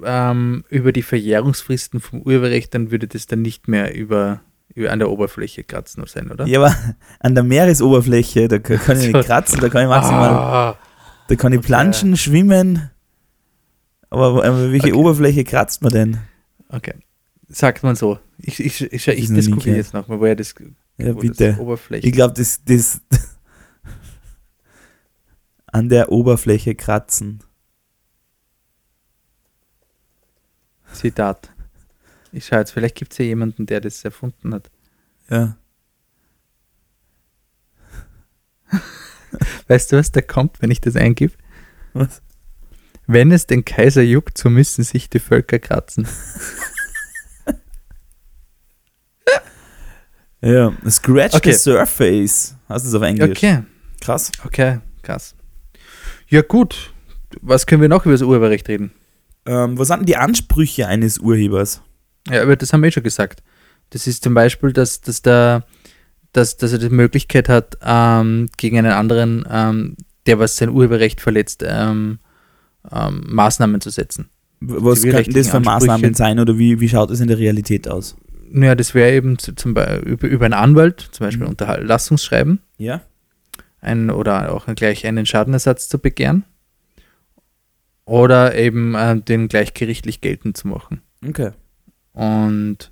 ähm, 0.06 0.64
über 0.70 0.92
die 0.94 1.02
Verjährungsfristen 1.02 2.00
vom 2.00 2.22
Urheberrecht, 2.22 2.74
dann 2.74 2.92
würde 2.92 3.08
das 3.08 3.26
dann 3.26 3.42
nicht 3.42 3.68
mehr 3.68 3.94
über, 3.96 4.42
über 4.76 4.92
an 4.92 5.00
der 5.00 5.10
Oberfläche 5.10 5.64
kratzen 5.64 6.04
sein, 6.08 6.32
oder? 6.32 6.46
Ja, 6.48 6.60
aber 6.62 6.76
an 7.20 7.34
der 7.36 7.44
Meeresoberfläche, 7.44 8.48
da 8.48 8.60
kann, 8.60 8.78
kann 8.78 9.00
ich 9.02 9.12
nicht 9.12 9.26
kratzen, 9.26 9.60
da 9.60 9.68
kann 9.70 9.82
ich 9.84 9.90
maximal, 9.90 10.30
Ah, 10.30 10.78
da 11.28 11.36
kann 11.36 11.52
ich 11.54 11.62
planschen, 11.62 12.16
schwimmen. 12.16 12.90
Aber, 14.12 14.44
aber 14.46 14.72
welche 14.72 14.88
Okay. 14.88 14.94
Oberfläche 14.94 15.44
kratzt 15.44 15.82
man 15.82 15.92
denn? 15.92 16.18
okay. 16.70 16.94
Sagt 17.52 17.82
man 17.82 17.96
so. 17.96 18.20
Ich, 18.38 18.60
ich, 18.64 18.82
ich, 18.84 18.94
ich, 18.94 19.06
Das 19.08 19.18
ich 19.48 19.48
gehört. 19.48 19.66
jetzt 19.66 19.94
nochmal, 19.96 20.20
woher 20.20 20.36
das, 20.36 20.54
Ja, 21.00 21.16
wo 21.16 21.20
bitte. 21.20 21.50
das 21.54 21.60
Oberfläche. 21.60 22.06
Ich 22.08 22.14
glaube, 22.14 22.36
das, 22.36 22.64
das 22.64 23.02
an 25.72 25.90
der 25.90 26.12
Oberfläche 26.12 26.76
kratzen. 26.76 27.44
Zitat. 30.94 31.52
Ich 32.32 32.46
schaue 32.48 32.60
jetzt, 32.60 32.72
vielleicht 32.72 32.96
gibt 32.96 33.12
es 33.12 33.18
ja 33.20 33.26
jemanden, 33.26 33.66
der 33.66 33.82
das 33.82 34.04
erfunden 34.04 34.54
hat. 34.54 34.70
Ja. 35.30 35.58
Weißt 39.68 39.92
du, 39.92 39.98
was 39.98 40.12
da 40.12 40.22
kommt, 40.22 40.62
wenn 40.62 40.72
ich 40.72 40.82
das 40.82 40.96
eingib? 40.96 41.36
Was? 41.94 42.22
Wenn 43.08 43.32
es 43.32 43.48
den 43.48 43.66
Kaiser 43.66 44.02
juckt, 44.04 44.38
so 44.38 44.50
müssen 44.50 44.84
sich 44.84 45.10
die 45.10 45.20
Völker 45.20 45.58
kratzen. 45.60 46.08
Ja. 50.42 50.72
Scratch 50.90 51.36
Okay. 51.36 51.52
the 51.52 51.58
surface. 51.58 52.56
Hast 52.70 52.86
du 52.86 52.90
es 52.90 52.96
auf 52.96 53.02
Englisch? 53.02 53.30
Okay, 53.38 53.64
Krass. 54.00 54.32
okay, 54.46 54.80
krass. 55.02 55.36
Ja, 56.30 56.42
gut. 56.42 56.94
Was 57.42 57.66
können 57.66 57.82
wir 57.82 57.90
noch 57.90 58.06
über 58.06 58.14
das 58.14 58.22
Urheberrecht 58.22 58.68
reden? 58.68 58.92
Ähm, 59.46 59.78
was 59.78 59.88
sind 59.88 60.00
denn 60.00 60.06
die 60.06 60.16
Ansprüche 60.18 60.88
eines 60.88 61.20
Urhebers? 61.20 61.82
Ja, 62.30 62.42
aber 62.42 62.56
das 62.56 62.74
haben 62.74 62.82
wir 62.82 62.88
eh 62.88 62.92
schon 62.92 63.04
gesagt. 63.04 63.42
Das 63.92 64.08
ist 64.08 64.24
zum 64.24 64.34
Beispiel, 64.34 64.74
dass, 64.74 65.02
dass, 65.02 65.22
der, 65.22 65.66
dass, 66.34 66.58
dass 66.58 66.72
er 66.74 66.80
die 66.80 66.90
Möglichkeit 66.90 67.50
hat, 67.50 67.78
ähm, 67.84 68.48
gegen 68.58 68.78
einen 68.78 68.92
anderen, 68.92 69.46
ähm, 69.50 69.96
der 70.28 70.38
was 70.40 70.58
sein 70.58 70.70
Urheberrecht 70.70 71.22
verletzt, 71.22 71.64
ähm, 71.66 72.20
ähm, 72.92 73.24
Maßnahmen 73.28 73.82
zu 73.82 73.90
setzen. 73.90 74.30
Was 74.62 75.02
Die 75.02 75.10
könnten 75.10 75.34
das 75.34 75.48
für 75.48 75.54
rechtlichen 75.54 75.64
Maßnahmen 75.64 76.06
Ansprüche- 76.12 76.18
sein 76.18 76.40
oder 76.40 76.58
wie, 76.58 76.80
wie 76.80 76.90
schaut 76.90 77.10
es 77.12 77.20
in 77.22 77.28
der 77.28 77.38
Realität 77.40 77.88
aus? 77.88 78.16
Naja, 78.52 78.76
das 78.76 78.94
wäre 78.94 79.12
eben 79.14 79.38
zu, 79.40 79.56
zum 79.56 79.74
Beispiel 79.74 80.08
über, 80.12 80.28
über 80.28 80.46
einen 80.46 80.54
Anwalt, 80.56 81.08
zum 81.12 81.26
Beispiel 81.28 81.44
Mhm. 81.46 81.50
Unterlassungsschreiben, 81.52 82.60
Ja? 82.78 83.02
Ein, 83.82 84.10
oder 84.10 84.54
auch 84.54 84.66
gleich 84.76 85.06
einen 85.06 85.26
Schadenersatz 85.26 85.90
zu 85.90 86.00
begehren. 86.00 86.44
Oder 88.06 88.56
eben 88.56 88.96
äh, 88.96 89.20
den 89.20 89.48
gleich 89.48 89.74
gerichtlich 89.74 90.22
geltend 90.22 90.58
zu 90.58 90.68
machen. 90.68 91.02
Okay. 91.28 91.52
Und 92.14 92.92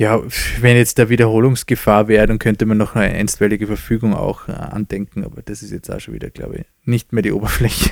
ja, 0.00 0.18
wenn 0.60 0.76
jetzt 0.76 0.96
der 0.96 1.10
Wiederholungsgefahr 1.10 2.08
wäre, 2.08 2.26
dann 2.26 2.38
könnte 2.38 2.64
man 2.64 2.78
noch 2.78 2.94
eine 2.94 3.14
einstweilige 3.14 3.66
Verfügung 3.66 4.14
auch 4.14 4.48
äh, 4.48 4.52
andenken, 4.52 5.24
aber 5.24 5.42
das 5.42 5.62
ist 5.62 5.72
jetzt 5.72 5.90
auch 5.90 6.00
schon 6.00 6.14
wieder, 6.14 6.30
glaube 6.30 6.56
ich, 6.56 6.64
nicht 6.84 7.12
mehr 7.12 7.22
die 7.22 7.32
Oberfläche. 7.32 7.90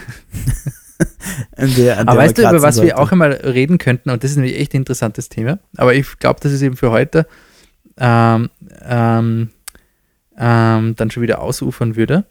der, 1.59 1.99
Aber 2.01 2.17
weißt 2.17 2.39
du, 2.39 2.43
über 2.43 2.53
was 2.53 2.63
kratzen 2.63 2.83
wir 2.85 2.89
sollte. 2.91 2.99
auch 2.99 3.13
einmal 3.13 3.33
reden 3.33 3.77
könnten, 3.77 4.09
und 4.09 4.25
das 4.25 4.31
ist 4.31 4.39
nämlich 4.39 4.59
echt 4.59 4.73
ein 4.73 4.79
interessantes 4.79 5.29
Thema, 5.29 5.59
aber 5.77 5.95
ich 5.95 6.19
glaube, 6.19 6.41
das 6.43 6.53
ist 6.53 6.63
eben 6.63 6.77
für 6.77 6.91
heute 6.91 7.27
ähm, 7.99 8.49
ähm, 8.87 9.51
ähm, 10.39 10.95
dann 10.97 11.11
schon 11.11 11.23
wieder 11.23 11.41
ausufern 11.41 11.97
würde. 11.97 12.25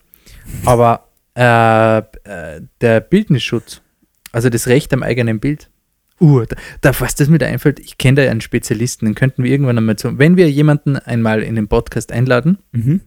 Aber 0.64 1.08
äh, 1.36 1.98
äh, 1.98 2.62
der 2.80 3.00
Bildnisschutz, 3.00 3.82
also 4.32 4.48
das 4.48 4.66
Recht 4.66 4.92
am 4.92 5.02
eigenen 5.02 5.40
Bild. 5.40 5.70
Uh, 6.20 6.44
da, 6.44 6.56
da 6.80 7.00
was 7.00 7.14
das 7.14 7.28
mir 7.28 7.38
da 7.38 7.46
einfällt, 7.46 7.78
ich 7.78 7.96
kenne 7.96 8.24
da 8.24 8.30
einen 8.30 8.40
Spezialisten, 8.40 9.06
den 9.06 9.14
könnten 9.14 9.44
wir 9.44 9.50
irgendwann 9.52 9.78
einmal 9.78 9.96
zu. 9.96 10.18
Wenn 10.18 10.36
wir 10.36 10.50
jemanden 10.50 10.96
einmal 10.96 11.42
in 11.42 11.54
den 11.54 11.68
Podcast 11.68 12.10
einladen, 12.10 12.58
Mhm. 12.72 13.02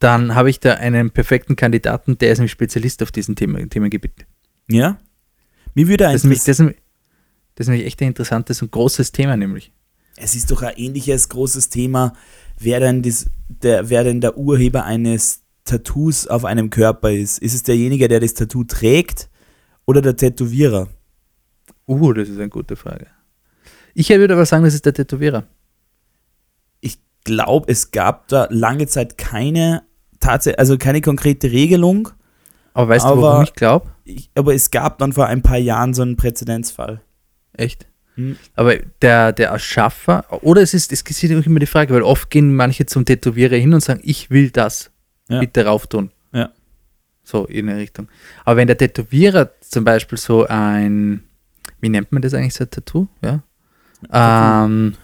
dann 0.00 0.34
habe 0.34 0.50
ich 0.50 0.58
da 0.58 0.74
einen 0.74 1.10
perfekten 1.10 1.54
Kandidaten, 1.54 2.18
der 2.18 2.32
ist 2.32 2.38
nämlich 2.38 2.52
Spezialist 2.52 3.02
auf 3.02 3.12
diesem 3.12 3.36
Thema, 3.36 3.64
Themengebiet. 3.68 4.26
Ja. 4.68 4.98
Mir 5.74 5.86
würde 5.88 6.08
ein 6.08 6.14
Das 6.14 6.22
das, 6.22 6.44
das 6.44 6.58
ist 6.58 7.68
nämlich 7.68 7.86
echt 7.86 8.00
ein 8.02 8.08
interessantes 8.08 8.62
und 8.62 8.72
großes 8.72 9.12
Thema, 9.12 9.36
nämlich. 9.36 9.72
Es 10.16 10.34
ist 10.34 10.50
doch 10.50 10.62
ein 10.62 10.74
ähnliches 10.76 11.28
großes 11.28 11.68
Thema, 11.68 12.14
wer 12.58 12.80
denn, 12.80 13.02
das, 13.02 13.26
der, 13.48 13.88
wer 13.90 14.04
denn 14.04 14.20
der 14.20 14.36
Urheber 14.36 14.84
eines 14.84 15.42
Tattoos 15.64 16.26
auf 16.26 16.44
einem 16.44 16.70
Körper 16.70 17.10
ist. 17.10 17.38
Ist 17.38 17.54
es 17.54 17.62
derjenige, 17.64 18.08
der 18.08 18.20
das 18.20 18.34
Tattoo 18.34 18.64
trägt 18.64 19.28
oder 19.84 20.00
der 20.00 20.16
Tätowierer? 20.16 20.88
Uh, 21.88 22.12
das 22.12 22.28
ist 22.28 22.38
eine 22.38 22.48
gute 22.48 22.76
Frage. 22.76 23.06
Ich 23.94 24.08
würde 24.10 24.34
aber 24.34 24.46
sagen, 24.46 24.64
das 24.64 24.74
ist 24.74 24.84
der 24.86 24.94
Tätowierer. 24.94 25.44
Ich 26.80 26.98
glaube, 27.24 27.70
es 27.70 27.90
gab 27.90 28.28
da 28.28 28.46
lange 28.50 28.86
Zeit 28.86 29.18
keine 29.18 29.82
Tatsache, 30.20 30.58
also 30.58 30.78
keine 30.78 31.00
konkrete 31.00 31.50
Regelung, 31.50 32.08
Aber 32.74 32.88
weißt 32.90 33.04
du, 33.04 33.08
Aber- 33.10 33.22
warum 33.22 33.44
ich 33.44 33.54
glaube? 33.54 33.90
aber 34.34 34.54
es 34.54 34.70
gab 34.70 34.98
dann 34.98 35.12
vor 35.12 35.26
ein 35.26 35.42
paar 35.42 35.58
Jahren 35.58 35.94
so 35.94 36.02
einen 36.02 36.16
Präzedenzfall. 36.16 37.00
Echt? 37.54 37.86
Hm. 38.16 38.36
Aber 38.54 38.76
der, 39.02 39.32
der 39.32 39.48
Erschaffer, 39.50 40.24
oder 40.42 40.62
es 40.62 40.74
ist, 40.74 40.92
es 40.92 41.02
ist 41.02 41.24
auch 41.32 41.46
immer 41.46 41.60
die 41.60 41.66
Frage, 41.66 41.94
weil 41.94 42.02
oft 42.02 42.30
gehen 42.30 42.54
manche 42.54 42.86
zum 42.86 43.04
Tätowierer 43.04 43.56
hin 43.56 43.72
und 43.74 43.80
sagen, 43.80 44.00
ich 44.02 44.30
will 44.30 44.50
das. 44.50 44.90
Ja. 45.28 45.40
Bitte 45.40 45.64
rauftun. 45.64 46.10
Ja. 46.32 46.50
So 47.24 47.46
in 47.46 47.68
eine 47.68 47.78
Richtung. 47.78 48.08
Aber 48.44 48.56
wenn 48.58 48.66
der 48.68 48.78
Tätowierer 48.78 49.50
zum 49.60 49.84
Beispiel 49.84 50.18
so 50.18 50.46
ein, 50.46 51.24
wie 51.80 51.88
nennt 51.88 52.12
man 52.12 52.22
das 52.22 52.32
eigentlich, 52.34 52.54
so 52.54 52.64
ein 52.64 52.70
Tattoo? 52.70 53.08
Ja. 53.22 53.42
Ähm, 54.12 54.94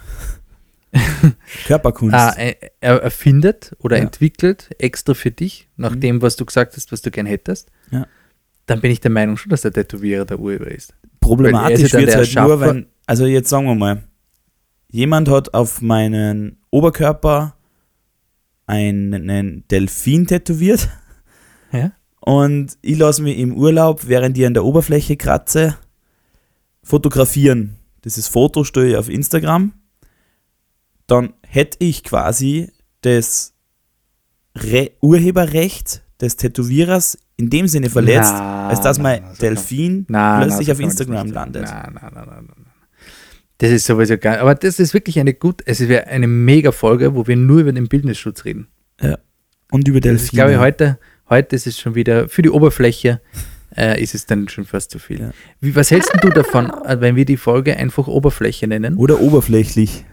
Körperkunst. 1.67 2.15
äh, 2.39 2.55
er 2.81 3.03
erfindet 3.03 3.73
oder 3.79 3.97
Ja. 3.97 4.03
entwickelt 4.05 4.71
extra 4.79 5.15
für 5.15 5.31
dich, 5.31 5.69
nach 5.77 5.95
Mhm. 5.95 6.01
dem, 6.01 6.23
was 6.23 6.37
du 6.37 6.45
gesagt 6.45 6.77
hast, 6.77 6.93
was 6.93 7.03
du 7.03 7.11
gern 7.11 7.27
hättest, 7.27 7.71
Ja. 7.91 8.07
dann 8.67 8.81
bin 8.81 8.91
ich 8.91 9.01
der 9.01 9.11
Meinung 9.11 9.37
schon, 9.37 9.51
dass 9.51 9.63
der 9.63 9.73
Tätowierer 9.73 10.25
der 10.25 10.39
Urheber 10.39 10.71
ist. 10.71 10.95
Problematisch 11.21 11.93
wird 11.93 12.09
es 12.09 12.15
der 12.15 12.17
halt 12.17 12.35
nur, 12.49 12.61
wenn, 12.61 12.87
also 13.07 13.27
jetzt 13.27 13.49
sagen 13.49 13.67
wir 13.67 13.75
mal, 13.75 14.03
jemand 14.89 15.29
hat 15.29 15.55
auf 15.55 15.81
meinen 15.83 16.59
Oberkörper 16.71 17.55
einen 18.67 19.65
Delfin 19.71 20.27
tätowiert 20.27 20.89
Ja? 21.73 21.93
und 22.21 22.79
ich 22.83 22.97
lasse 22.99 23.23
mich 23.23 23.39
im 23.39 23.55
Urlaub, 23.57 24.07
während 24.09 24.39
ich 24.39 24.47
an 24.47 24.55
der 24.55 24.65
Oberfläche 24.65 25.17
kratze, 25.17 25.77
fotografieren. 26.83 27.77
Dieses 28.05 28.29
Foto 28.29 28.65
stelle 28.65 28.91
ich 28.91 28.97
auf 28.97 29.09
Instagram. 29.09 29.73
Dann 31.07 31.35
hätte 31.47 31.79
ich 31.81 32.03
quasi 32.05 32.73
das 33.03 33.55
Re 34.57 34.91
Urheberrecht 35.01 36.03
des 36.21 36.37
Tätowierers 36.37 37.19
in 37.37 37.51
dem 37.51 37.67
Sinne 37.69 37.91
verletzt, 37.91 38.33
Na, 38.35 38.69
als 38.69 38.81
dass 38.81 38.99
na, 38.99 39.03
mein 39.03 39.23
na, 39.23 39.29
kann- 39.29 39.37
Delfin 39.39 40.05
Na, 40.09 40.41
plötzlich 40.43 40.69
na, 40.69 40.75
auf 40.75 40.81
Instagram 40.81 41.31
landet. 41.33 41.63
Na, 41.65 41.91
na, 41.91 42.11
na, 42.11 42.11
na, 42.11 42.25
na, 42.27 42.43
na. 42.43 42.72
Das 43.63 43.71
ist 43.71 43.87
sowieso 43.87 44.19
geil. 44.19 44.39
Aber 44.41 44.55
das 44.55 44.79
ist 44.81 44.93
wirklich 44.93 45.19
eine 45.21 45.35
gut, 45.35 45.63
es 45.67 45.87
wäre 45.89 46.09
eine 46.09 46.27
mega 46.27 46.73
Folge, 46.73 47.15
wo 47.15 47.27
wir 47.27 47.37
nur 47.37 47.61
über 47.61 47.73
den 47.73 47.89
Bildnisschutz 47.89 48.45
reden. 48.45 48.67
Und 49.71 49.89
über 49.89 50.01
Delfine. 50.01 50.25
ist, 50.25 50.33
glaube 50.33 50.53
ich, 50.53 50.59
heute, 50.59 50.99
heute 51.31 51.57
ist 51.57 51.67
es 51.67 51.79
schon 51.81 51.95
wieder, 51.95 52.29
für 52.29 52.43
die 52.43 52.51
Oberfläche 52.51 53.21
äh, 53.77 54.03
ist 54.03 54.15
es 54.15 54.27
dann 54.27 54.49
schon 54.49 54.65
fast 54.67 54.91
zu 54.91 54.99
viel. 54.99 55.21
Ja. 55.21 55.31
Wie, 55.61 55.75
was 55.77 55.91
hältst 55.91 56.13
du 56.21 56.29
davon, 56.29 56.71
äh, 56.85 57.01
wenn 57.01 57.17
wir 57.17 57.25
die 57.25 57.37
Folge 57.39 57.77
einfach 57.77 58.07
Oberfläche 58.09 58.67
nennen? 58.67 58.97
Oder 58.97 59.21
oberflächlich. 59.21 60.05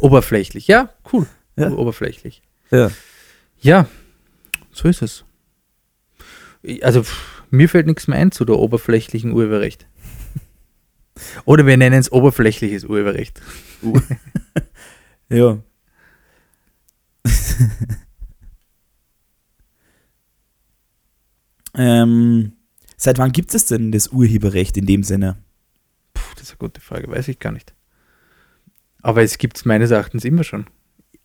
Oberflächlich, 0.00 0.66
ja, 0.66 0.90
cool. 1.12 1.26
Ja. 1.56 1.70
Oberflächlich. 1.70 2.42
Ja. 2.72 2.90
Ja, 3.60 3.86
so 4.72 4.88
ist 4.88 5.02
es. 5.02 5.24
Ich- 6.62 6.84
Also, 6.84 7.02
pff, 7.04 7.42
mir 7.50 7.68
fällt 7.68 7.86
nichts 7.86 8.08
mehr 8.08 8.18
ein 8.18 8.32
zu 8.32 8.44
der 8.44 8.56
oberflächlichen 8.58 9.30
Urheberrecht. 9.32 9.86
Oder 11.44 11.66
wir 11.66 11.76
nennen 11.76 11.98
es 11.98 12.10
oberflächliches 12.12 12.84
Urheberrecht. 12.84 13.40
Ja. 15.30 15.58
ähm, 21.74 22.52
seit 22.96 23.18
wann 23.18 23.32
gibt 23.32 23.54
es 23.54 23.66
denn 23.66 23.90
das 23.90 24.08
Urheberrecht 24.08 24.76
in 24.76 24.86
dem 24.86 25.02
Sinne? 25.02 25.38
Puh, 26.12 26.22
das 26.34 26.44
ist 26.44 26.50
eine 26.50 26.58
gute 26.58 26.80
Frage, 26.80 27.08
weiß 27.10 27.28
ich 27.28 27.38
gar 27.38 27.52
nicht. 27.52 27.74
Aber 29.02 29.22
es 29.22 29.38
gibt 29.38 29.56
es 29.56 29.64
meines 29.64 29.90
Erachtens 29.90 30.24
immer 30.24 30.44
schon. 30.44 30.66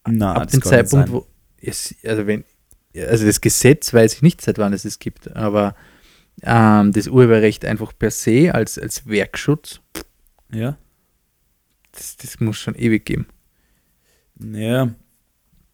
Na, 0.08 0.34
Ab 0.34 0.50
dem 0.50 0.62
Zeitpunkt, 0.62 1.12
wo 1.12 1.28
es, 1.62 1.94
also 2.04 2.26
wenn, 2.26 2.46
also 2.96 3.26
das 3.26 3.42
Gesetz 3.42 3.94
weiß 3.94 4.14
ich 4.16 4.22
nicht, 4.22 4.40
seit 4.42 4.58
wann 4.58 4.74
es 4.74 4.86
es 4.86 5.00
gibt, 5.00 5.36
aber 5.36 5.76
ähm, 6.42 6.94
das 6.94 7.08
Urheberrecht 7.08 7.66
einfach 7.66 7.92
per 7.98 8.12
se 8.12 8.54
als, 8.54 8.80
als 8.80 9.08
Werkschutz, 9.08 9.82
Ja. 10.52 10.78
das, 11.92 12.18
das 12.18 12.40
muss 12.40 12.58
schon 12.58 12.76
ewig 12.76 13.06
geben. 13.06 13.28
Ja. 14.40 14.94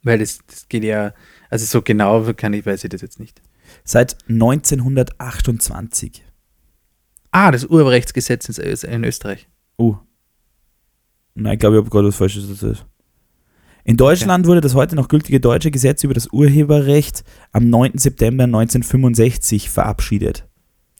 Weil 0.03 0.19
das, 0.19 0.39
das 0.47 0.67
geht 0.69 0.83
ja, 0.83 1.13
also 1.49 1.65
so 1.65 1.81
genau 1.81 2.33
kann 2.33 2.53
ich, 2.53 2.65
weiß 2.65 2.83
ich 2.83 2.89
das 2.89 3.01
jetzt 3.01 3.19
nicht. 3.19 3.41
Seit 3.83 4.17
1928. 4.29 6.23
Ah, 7.31 7.51
das 7.51 7.65
Urheberrechtsgesetz 7.65 8.57
in, 8.83 9.03
Österreich. 9.03 9.47
Oh. 9.77 9.97
Nein, 11.33 11.53
ich 11.53 11.59
glaube, 11.59 11.75
ich 11.75 11.81
habe 11.81 11.89
gerade 11.89 12.07
was 12.07 12.15
Falsches 12.15 12.49
erzählt. 12.49 12.85
In 13.83 13.97
Deutschland 13.97 14.47
wurde 14.47 14.61
das 14.61 14.73
heute 14.73 14.95
noch 14.95 15.09
gültige 15.09 15.39
deutsche 15.39 15.69
Gesetz 15.69 16.03
über 16.03 16.13
das 16.13 16.27
Urheberrecht 16.31 17.23
am 17.51 17.69
9. 17.69 17.97
September 17.97 18.45
1965 18.45 19.69
verabschiedet. 19.69 20.47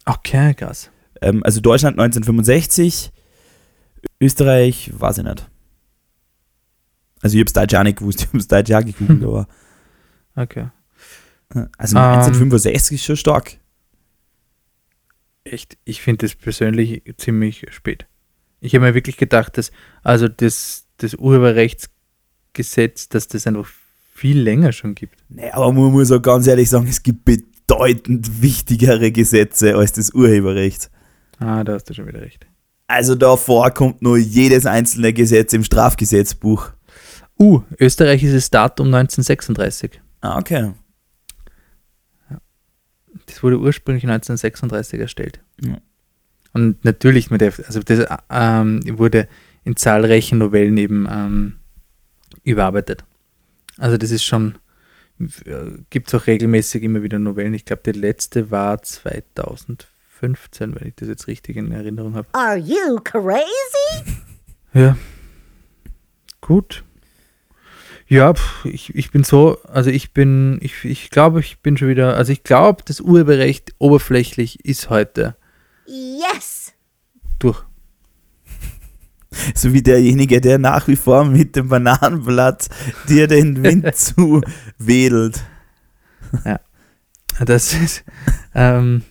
Okay, 0.06 0.54
krass. 0.54 0.92
Ähm, 1.22 1.42
also 1.44 1.62
Deutschland 1.62 1.98
1965, 1.98 3.12
Österreich, 4.22 4.92
weiß 4.98 5.20
ich 5.20 5.24
nicht. 5.24 5.50
Also 7.22 7.36
ich 7.38 7.42
hab's 7.42 7.54
Deutsch 7.54 7.74
auch 7.76 7.84
nicht 7.84 7.98
gewusst, 8.00 8.22
ich 8.28 8.34
hab's 8.34 8.48
Deutsch 8.48 8.72
auch 8.72 8.84
gegoogelt, 8.86 9.24
aber 9.24 9.48
Okay. 10.36 10.68
also 11.78 11.98
Ähm. 11.98 12.04
1965 12.04 12.96
ist 12.96 13.06
schon 13.06 13.16
stark. 13.18 13.58
Echt, 15.46 15.78
ich 15.86 16.02
finde 16.02 16.26
das 16.26 16.36
persönlich 16.36 17.04
ziemlich 17.18 17.66
spät. 17.72 18.08
Ich 18.60 18.74
habe 18.76 18.86
mir 18.86 18.96
wirklich 18.96 19.16
gedacht, 19.18 19.58
dass 19.58 19.72
also 20.04 20.28
das, 20.28 20.86
das 20.98 21.14
Urheberrechtsgesetz, 21.14 23.10
dass 23.10 23.28
das 23.28 23.46
einfach 23.48 23.70
viel 24.14 24.40
länger 24.40 24.72
schon 24.72 24.96
gibt. 24.96 25.18
Nee, 25.30 25.52
aber 25.52 25.72
man 25.72 25.92
muss 25.92 26.12
auch 26.12 26.22
ganz 26.22 26.48
ehrlich 26.48 26.70
sagen, 26.70 26.88
es 26.88 27.04
gibt 27.04 27.26
bedeutend 27.26 28.42
wichtigere 28.42 29.12
Gesetze 29.12 29.76
als 29.76 29.92
das 29.94 30.12
Urheberrecht. 30.14 30.90
Ah, 31.38 31.64
da 31.64 31.74
hast 31.74 31.90
du 31.90 31.94
schon 31.94 32.08
wieder 32.08 32.22
recht. 32.22 32.48
Also 32.88 33.16
davor 33.16 33.72
kommt 33.72 34.02
nur 34.02 34.18
jedes 34.18 34.66
einzelne 34.66 35.12
Gesetz 35.14 35.54
im 35.54 35.64
Strafgesetzbuch. 35.64 36.72
Uh, 37.40 37.62
Österreich 37.80 38.24
ist 38.24 38.36
das 38.36 38.50
Datum 38.50 38.88
1936. 38.88 40.00
Ah, 40.22 40.38
okay. 40.38 40.74
Das 43.26 43.42
wurde 43.42 43.60
ursprünglich 43.60 44.04
1936 44.04 45.00
erstellt. 45.00 45.40
Ja. 45.62 45.78
Und 46.54 46.86
natürlich, 46.86 47.32
mit 47.32 47.42
der, 47.42 47.54
also 47.66 47.82
das 47.82 48.08
ähm, 48.30 48.82
wurde 48.98 49.28
in 49.64 49.76
zahlreichen 49.76 50.38
Novellen 50.38 50.78
eben 50.78 51.08
ähm, 51.10 51.56
überarbeitet. 52.44 53.04
Also 53.78 53.98
das 53.98 54.12
ist 54.12 54.24
schon, 54.24 54.58
gibt 55.90 56.08
es 56.08 56.14
auch 56.14 56.28
regelmäßig 56.28 56.84
immer 56.84 57.04
wieder 57.04 57.20
Novellen. 57.20 57.54
Ich 57.54 57.66
glaube, 57.66 57.82
die 57.86 58.00
letzte 58.00 58.52
war 58.52 58.82
2015, 60.20 60.76
wenn 60.76 60.88
ich 60.88 60.96
das 60.96 61.08
jetzt 61.08 61.28
richtig 61.28 61.58
in 61.58 61.72
Erinnerung 61.72 62.16
habe. 62.16 62.28
Are 62.34 62.58
you 62.58 63.00
crazy? 63.04 63.44
Ja. 64.74 64.98
Gut. 66.42 66.84
Ja, 68.08 68.34
pf, 68.34 68.66
ich, 68.66 68.94
ich 68.94 69.10
bin 69.10 69.24
so, 69.24 69.58
also 69.64 69.90
ich 69.90 70.12
bin, 70.12 70.58
ich, 70.62 70.84
ich 70.84 71.10
glaube, 71.12 71.40
ich 71.40 71.60
bin 71.62 71.78
schon 71.78 71.88
wieder, 71.88 72.18
also 72.18 72.34
ich 72.34 72.44
glaube, 72.44 72.84
das 72.86 73.00
Urheberrecht 73.00 73.74
oberflächlich 73.78 74.66
ist 74.66 74.90
heute 74.90 75.38
Yes. 75.86 76.74
durch. 77.40 77.64
So 79.56 79.72
wie 79.72 79.82
derjenige, 79.82 80.42
der 80.42 80.58
nach 80.60 80.90
wie 80.90 80.98
vor 80.98 81.24
mit 81.24 81.56
dem 81.56 81.70
Bananenblatt 81.70 82.68
dir 83.08 83.28
den 83.28 83.64
Wind 83.64 83.96
zuwedelt. 83.96 85.42
Das 87.46 87.74
ist, 87.74 88.04
ähm, 88.56 89.04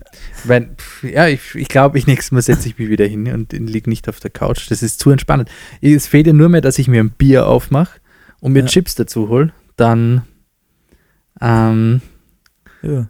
Weil, 0.45 0.75
pff, 0.77 1.05
ja, 1.05 1.29
ich, 1.29 1.55
ich 1.55 1.69
glaube, 1.69 1.99
ich 1.99 2.07
nächstes 2.07 2.33
Mal 2.33 2.43
setze 2.43 2.67
ich 2.67 2.79
mich 2.79 2.89
wieder 2.89 3.05
hin 3.07 3.31
und 3.33 3.53
liege 3.53 3.91
nicht 3.91 4.09
auf 4.09 4.19
der 4.19 4.31
Couch. 4.31 4.71
Das 4.71 4.83
ist 4.83 5.01
zu 5.01 5.11
entspannend. 5.11 5.51
Es 5.83 6.07
fehlt 6.07 6.27
ja 6.27 6.33
nur 6.33 6.49
mehr, 6.49 6.63
dass 6.63 6.79
ich 6.79 6.89
mir 6.89 7.01
ein 7.03 7.11
Bier 7.11 7.47
aufmache 7.47 8.01
und 8.41 8.53
mir 8.53 8.61
Ja. 8.61 8.67
Chips 8.67 8.95
dazu 8.95 9.29
hole. 9.29 9.53
Dann, 9.77 10.23
ähm, 11.41 12.01
Ja. 12.83 13.09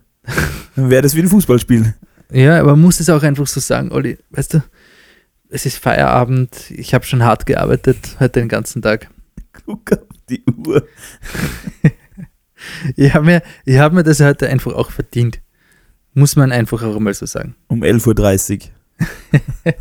Dann 0.76 0.90
wäre 0.90 1.02
das 1.02 1.14
wie 1.14 1.20
ein 1.20 1.28
Fußballspiel. 1.28 1.94
ja, 2.32 2.58
aber 2.58 2.72
man 2.72 2.80
muss 2.80 2.98
es 2.98 3.08
auch 3.10 3.22
einfach 3.22 3.46
so 3.46 3.60
sagen, 3.60 3.92
Olli, 3.92 4.18
weißt 4.30 4.54
du, 4.54 4.62
es 5.50 5.66
ist 5.66 5.78
Feierabend, 5.78 6.70
ich 6.70 6.94
habe 6.94 7.04
schon 7.04 7.22
hart 7.22 7.46
gearbeitet 7.46 8.16
heute 8.18 8.40
den 8.40 8.48
ganzen 8.48 8.82
Tag. 8.82 9.08
Guck 9.66 9.92
auf 9.92 9.98
die 10.28 10.42
Uhr. 10.66 10.84
Ich 12.96 13.12
habe 13.12 13.26
mir, 13.26 13.42
ich 13.66 13.76
hab 13.78 13.92
mir 13.92 14.02
das 14.04 14.20
heute 14.20 14.48
einfach 14.48 14.72
auch 14.72 14.90
verdient. 14.90 15.40
Muss 16.14 16.36
man 16.36 16.52
einfach 16.52 16.82
auch 16.82 16.98
mal 17.00 17.12
so 17.14 17.26
sagen. 17.26 17.54
Um 17.68 17.82
11.30 17.82 18.60
Uhr. 18.60 19.72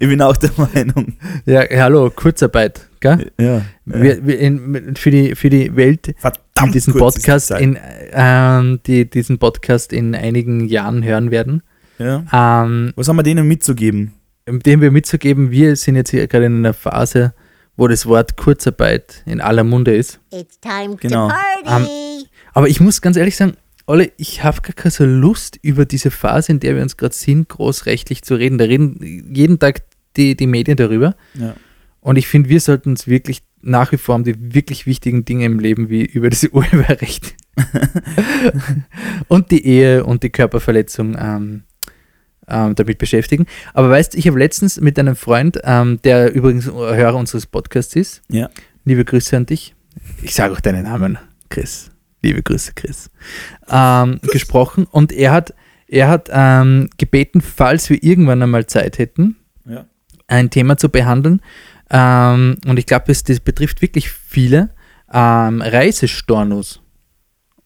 ich 0.00 0.08
bin 0.08 0.22
auch 0.22 0.36
der 0.36 0.50
Meinung. 0.56 1.14
Ja, 1.44 1.64
hallo, 1.70 2.10
Kurzarbeit, 2.10 2.88
gell? 3.00 3.30
Ja. 3.38 3.62
Wir, 3.84 4.26
wir 4.26 4.38
in, 4.38 4.94
für, 4.96 5.10
die, 5.10 5.34
für 5.34 5.50
die 5.50 5.74
Welt, 5.76 6.06
die 6.06 6.14
Verdammt 6.16 6.74
diesen 6.74 6.94
die 6.94 6.98
Podcast 6.98 7.48
Zeit. 7.48 7.60
in 7.60 7.78
ähm, 8.12 8.80
die 8.86 9.08
diesen 9.08 9.38
Podcast 9.38 9.92
in 9.92 10.14
einigen 10.14 10.66
Jahren 10.66 11.04
hören 11.04 11.30
werden, 11.30 11.62
Ja. 11.98 12.24
ähm, 12.64 12.92
Was 12.96 13.08
haben 13.08 13.16
wir 13.16 13.22
denen 13.22 13.46
mitzugeben? 13.46 14.14
dem 14.48 14.80
wir 14.80 14.90
mitzugeben, 14.90 15.50
wir 15.52 15.76
sind 15.76 15.94
jetzt 15.94 16.10
hier 16.10 16.26
gerade 16.26 16.46
in 16.46 16.56
einer 16.56 16.74
Phase, 16.74 17.32
wo 17.76 17.86
das 17.86 18.06
Wort 18.06 18.36
Kurzarbeit 18.36 19.22
in 19.24 19.40
aller 19.40 19.62
Munde 19.62 19.94
ist. 19.94 20.18
It's 20.32 20.58
time 20.58 20.96
Genau. 20.96 21.28
to 21.28 21.34
party. 21.64 22.26
Aber 22.52 22.68
ich 22.68 22.80
muss 22.80 23.00
ganz 23.00 23.16
ehrlich 23.16 23.36
sagen, 23.36 23.52
Olle, 23.86 24.12
ich 24.16 24.42
habe 24.44 24.60
gar 24.62 24.72
keine 24.74 25.10
Lust, 25.10 25.58
über 25.62 25.84
diese 25.84 26.10
Phase, 26.10 26.52
in 26.52 26.60
der 26.60 26.76
wir 26.76 26.82
uns 26.82 26.96
gerade 26.96 27.14
sind, 27.14 27.48
großrechtlich 27.48 28.22
zu 28.22 28.34
reden. 28.36 28.58
Da 28.58 28.64
reden 28.64 29.32
jeden 29.34 29.58
Tag 29.58 29.82
die, 30.16 30.36
die 30.36 30.46
Medien 30.46 30.76
darüber. 30.76 31.16
Ja. 31.34 31.54
Und 32.00 32.16
ich 32.16 32.26
finde, 32.26 32.48
wir 32.48 32.60
sollten 32.60 32.90
uns 32.90 33.06
wirklich 33.06 33.42
nach 33.60 33.92
wie 33.92 33.96
vor 33.96 34.16
um 34.16 34.24
die 34.24 34.34
wirklich 34.54 34.86
wichtigen 34.86 35.24
Dinge 35.24 35.44
im 35.44 35.60
Leben, 35.60 35.88
wie 35.88 36.04
über 36.04 36.28
das 36.30 36.42
Urheberrecht 36.52 37.34
und 39.28 39.50
die 39.52 39.64
Ehe 39.64 40.04
und 40.04 40.22
die 40.24 40.30
Körperverletzung 40.30 41.16
ähm, 41.18 41.62
ähm, 42.48 42.74
damit 42.74 42.98
beschäftigen. 42.98 43.46
Aber 43.72 43.88
weißt 43.90 44.14
du, 44.14 44.18
ich 44.18 44.26
habe 44.26 44.38
letztens 44.38 44.80
mit 44.80 44.98
einem 44.98 45.14
Freund, 45.14 45.60
ähm, 45.62 46.00
der 46.02 46.34
übrigens 46.34 46.66
Hörer 46.66 47.14
unseres 47.14 47.46
Podcasts 47.46 47.94
ist, 47.94 48.22
Ja. 48.28 48.50
liebe 48.84 49.04
Grüße 49.04 49.36
an 49.36 49.46
dich, 49.46 49.74
ich 50.22 50.34
sage 50.34 50.54
auch 50.54 50.60
deinen 50.60 50.82
Namen, 50.84 51.18
Chris, 51.50 51.91
liebe 52.22 52.42
Grüße, 52.42 52.72
Chris, 52.74 53.10
ähm, 53.68 54.20
gesprochen 54.32 54.84
und 54.90 55.12
er 55.12 55.32
hat, 55.32 55.54
er 55.88 56.08
hat 56.08 56.28
ähm, 56.32 56.88
gebeten, 56.98 57.40
falls 57.40 57.90
wir 57.90 58.02
irgendwann 58.02 58.42
einmal 58.42 58.66
Zeit 58.66 58.98
hätten, 58.98 59.36
Ja. 59.66 59.84
ein 60.28 60.50
Thema 60.50 60.76
zu 60.76 60.88
behandeln. 60.88 61.40
Ähm, 61.90 62.56
und 62.66 62.78
ich 62.78 62.86
glaube, 62.86 63.04
das, 63.08 63.22
das 63.24 63.40
betrifft 63.40 63.82
wirklich 63.82 64.10
viele. 64.10 64.70
Ähm, 65.12 65.60
Reisestornos 65.60 66.80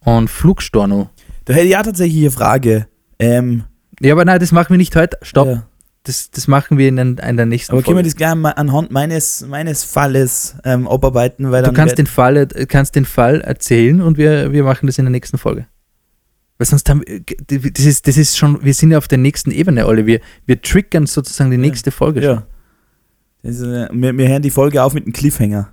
und 0.01 0.29
Flugstorno. 0.29 1.11
Da 1.45 1.53
hätte 1.55 1.67
ich 1.67 1.73
ja 1.73 1.83
tatsächlich 1.83 2.23
eine 2.23 2.31
Frage. 2.33 2.89
Ähm, 3.21 3.65
Ja, 4.01 4.13
aber 4.15 4.25
nein, 4.25 4.41
das 4.41 4.51
machen 4.53 4.71
wir 4.71 4.79
nicht 4.79 4.97
heute. 4.97 5.17
Stopp. 5.23 5.47
Ja. 5.49 5.69
Das, 6.07 6.31
das 6.31 6.47
machen 6.47 6.79
wir 6.79 6.87
in, 6.89 6.99
in 6.99 7.37
der 7.37 7.47
nächsten 7.47 7.73
Aber 7.73 7.83
können 7.83 7.97
wir 7.97 8.05
Folge. 8.05 8.11
das 8.11 8.17
gleich 8.17 8.57
anhand 8.57 8.93
meines, 8.93 9.45
meines 9.49 9.83
Falles 9.83 10.55
ähm, 10.65 10.87
abarbeiten? 10.87 11.51
Weil 11.51 11.65
Du 11.65 11.73
kannst 11.73 11.99
den, 11.99 12.07
Fall, 12.07 12.47
kannst 12.69 12.95
den 12.95 13.05
Fall 13.05 13.41
erzählen 13.41 14.01
und 14.01 14.17
wir, 14.17 14.53
wir 14.53 14.63
machen 14.63 14.87
das 14.87 14.99
in 14.99 15.05
der 15.05 15.11
nächsten 15.11 15.37
Folge. 15.37 15.67
Weil 16.59 16.67
sonst 16.69 16.89
haben 16.89 17.03
wir, 17.05 17.23
das 17.73 17.85
ist, 17.85 18.07
das 18.07 18.17
ist 18.17 18.39
schon, 18.39 18.65
wir 18.65 18.73
sind 18.73 18.93
ja 18.93 18.99
auf 18.99 19.09
der 19.09 19.19
nächsten 19.19 19.51
Ebene, 19.51 19.85
alle. 19.85 20.07
Wir, 20.07 20.21
wir 20.47 20.63
triggern 20.63 21.07
sozusagen 21.07 21.51
die 21.51 21.57
nächste 21.59 21.91
Folge 21.91 22.23
schon. 22.23 22.31
Ja. 22.37 22.47
Das 23.43 23.57
ist, 23.57 23.63
äh, 23.63 23.89
wir, 23.93 24.17
wir 24.17 24.29
hören 24.29 24.43
die 24.43 24.51
Folge 24.51 24.83
auf 24.85 24.95
mit 24.95 25.05
einem 25.05 25.13
Cliffhanger. 25.13 25.73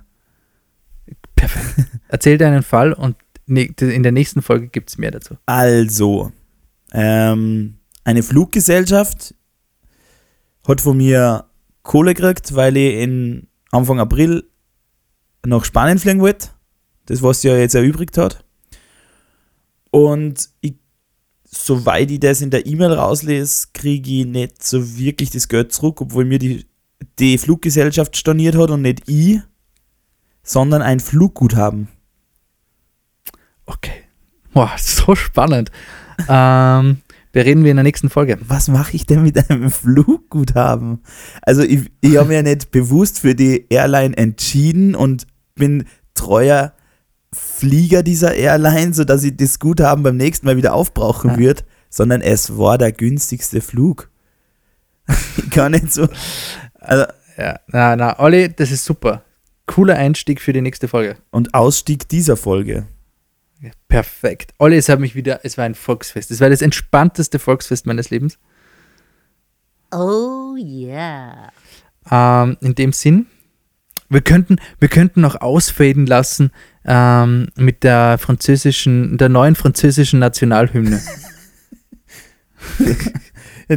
Perfekt. 1.36 1.88
Erzähl 2.08 2.38
dir 2.38 2.48
einen 2.48 2.64
Fall 2.64 2.92
und 2.92 3.16
ne- 3.46 3.70
in 3.80 4.02
der 4.02 4.12
nächsten 4.12 4.42
Folge 4.42 4.66
gibt 4.66 4.90
es 4.90 4.98
mehr 4.98 5.12
dazu. 5.12 5.36
Also, 5.46 6.32
ähm, 6.92 7.74
eine 8.02 8.22
Fluggesellschaft 8.24 9.34
hat 10.66 10.80
von 10.80 10.96
mir 10.96 11.44
Kohle 11.82 12.14
gekriegt, 12.14 12.54
weil 12.54 12.76
ich 12.76 12.94
in 12.94 13.46
Anfang 13.70 14.00
April 14.00 14.44
nach 15.44 15.64
Spanien 15.64 15.98
fliegen 15.98 16.20
wollte. 16.20 16.48
Das, 17.06 17.22
was 17.22 17.42
sie 17.42 17.48
ja 17.48 17.56
jetzt 17.56 17.74
erübrigt 17.74 18.16
hat. 18.16 18.44
Und 19.90 20.48
ich, 20.60 20.74
soweit 21.44 22.10
ich 22.10 22.20
das 22.20 22.40
in 22.40 22.50
der 22.50 22.66
E-Mail 22.66 22.92
rauslese, 22.92 23.68
kriege 23.74 24.10
ich 24.10 24.26
nicht 24.26 24.64
so 24.64 24.96
wirklich 24.98 25.30
das 25.30 25.48
Geld 25.48 25.72
zurück, 25.72 26.00
obwohl 26.00 26.24
mir 26.24 26.38
die, 26.38 26.66
die 27.18 27.36
Fluggesellschaft 27.36 28.16
storniert 28.16 28.56
hat 28.56 28.70
und 28.70 28.82
nicht 28.82 29.02
ich, 29.06 29.40
sondern 30.42 30.82
ein 30.82 30.98
Flugguthaben. 30.98 31.88
Okay. 33.66 34.04
Boah, 34.52 34.72
so 34.78 35.14
spannend. 35.14 35.70
ähm, 36.28 37.02
bereden 37.34 37.64
wir 37.64 37.70
in 37.72 37.76
der 37.76 37.84
nächsten 37.84 38.08
Folge. 38.08 38.38
was 38.48 38.68
mache 38.68 38.96
ich 38.96 39.04
denn 39.06 39.22
mit 39.22 39.50
einem 39.50 39.70
Flugguthaben? 39.70 41.00
Also 41.42 41.62
ich, 41.62 41.90
ich 42.00 42.16
habe 42.16 42.28
mir 42.28 42.36
ja 42.36 42.42
nicht 42.42 42.70
bewusst 42.70 43.20
für 43.20 43.34
die 43.34 43.66
Airline 43.68 44.16
entschieden 44.16 44.94
und 44.94 45.26
bin 45.54 45.84
treuer 46.14 46.72
Flieger 47.32 48.02
dieser 48.02 48.34
Airline, 48.34 48.94
sodass 48.94 49.24
ich 49.24 49.36
das 49.36 49.58
Guthaben 49.58 50.02
beim 50.04 50.16
nächsten 50.16 50.46
Mal 50.46 50.56
wieder 50.56 50.72
aufbrauchen 50.72 51.32
Ja. 51.32 51.38
wird, 51.38 51.64
sondern 51.90 52.20
es 52.22 52.56
war 52.56 52.78
der 52.78 52.92
günstigste 52.92 53.60
Flug. 53.60 54.08
ich 55.36 55.50
kann 55.50 55.72
nicht 55.72 55.92
so. 55.92 56.08
Also, 56.80 57.04
Ja, 57.36 57.58
na, 57.66 57.96
na, 57.96 58.18
Olli, 58.20 58.48
das 58.54 58.70
ist 58.70 58.84
super. 58.84 59.22
Cooler 59.66 59.96
Einstieg 59.96 60.40
für 60.40 60.52
die 60.52 60.60
nächste 60.60 60.86
Folge. 60.88 61.16
und 61.30 61.54
Ausstieg 61.54 62.08
dieser 62.08 62.36
Folge. 62.36 62.86
Ja, 63.60 63.70
perfekt. 63.88 64.52
Olli, 64.58 64.76
es 64.76 64.88
hat 64.88 65.00
mich 65.00 65.14
wieder, 65.14 65.40
es 65.42 65.56
war 65.56 65.64
ein 65.64 65.74
Volksfest. 65.74 66.30
Es 66.30 66.40
war 66.40 66.50
das 66.50 66.62
entspannteste 66.62 67.38
Volksfest 67.38 67.86
meines 67.86 68.10
Lebens. 68.10 68.38
Oh, 69.92 70.56
yeah. 70.56 71.52
Ähm, 72.10 72.56
in 72.60 72.74
dem 72.74 72.92
Sinn, 72.92 73.26
wir 74.08 74.20
könnten, 74.20 74.56
wir 74.80 74.88
könnten 74.88 75.20
noch 75.20 75.40
ausfaden 75.40 76.06
lassen 76.06 76.50
ähm, 76.84 77.48
mit 77.56 77.84
der 77.84 78.18
französischen, 78.18 79.16
der 79.18 79.28
neuen 79.28 79.54
französischen 79.54 80.18
Nationalhymne. 80.18 81.00
Ja, 83.68 83.76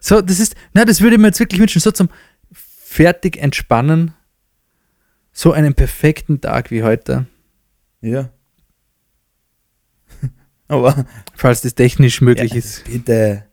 So, 0.00 0.20
das 0.22 0.40
ist, 0.40 0.54
na, 0.72 0.84
das 0.84 1.00
würde 1.00 1.16
ich 1.16 1.20
mir 1.20 1.28
jetzt 1.28 1.40
wirklich 1.40 1.60
wünschen, 1.60 1.80
so 1.80 1.90
zum 1.90 2.08
fertig 2.52 3.36
entspannen. 3.36 4.14
So 5.32 5.52
einen 5.52 5.74
perfekten 5.74 6.40
Tag 6.40 6.70
wie 6.70 6.82
heute, 6.82 7.26
ja. 8.00 8.30
Aber 10.68 11.06
falls 11.34 11.60
das 11.62 11.74
technisch 11.74 12.20
möglich 12.20 12.52
ja, 12.52 12.58
ist. 12.58 12.84
bitte. 12.84 13.44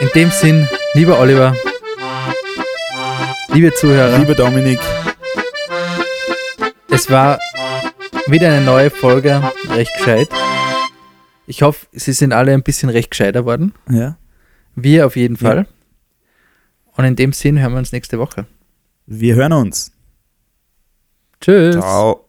In 0.00 0.08
dem 0.14 0.30
Sinn, 0.30 0.68
lieber 0.94 1.18
Oliver, 1.18 1.54
liebe 3.52 3.72
Zuhörer, 3.74 4.18
Lieber 4.18 4.34
Dominik, 4.34 4.78
es 6.88 7.10
war 7.10 7.38
wieder 8.26 8.48
eine 8.52 8.64
neue 8.64 8.90
Folge, 8.90 9.42
recht 9.70 9.92
gescheit. 9.96 10.28
Ich 11.46 11.62
hoffe, 11.62 11.86
Sie 11.92 12.12
sind 12.12 12.32
alle 12.32 12.52
ein 12.52 12.62
bisschen 12.62 12.88
recht 12.90 13.10
gescheiter 13.10 13.44
worden. 13.44 13.74
ja, 13.90 14.16
Wir 14.74 15.06
auf 15.06 15.16
jeden 15.16 15.36
Ja. 15.36 15.40
Fall. 15.48 15.66
Und 16.96 17.04
in 17.04 17.16
dem 17.16 17.32
Sinn 17.32 17.58
hören 17.60 17.72
wir 17.72 17.78
uns 17.78 17.92
nächste 17.92 18.18
Woche. 18.18 18.46
wir 19.06 19.34
hören 19.34 19.52
uns. 19.52 19.92
Tschüss. 21.40 21.76
Ciao. 21.76 22.27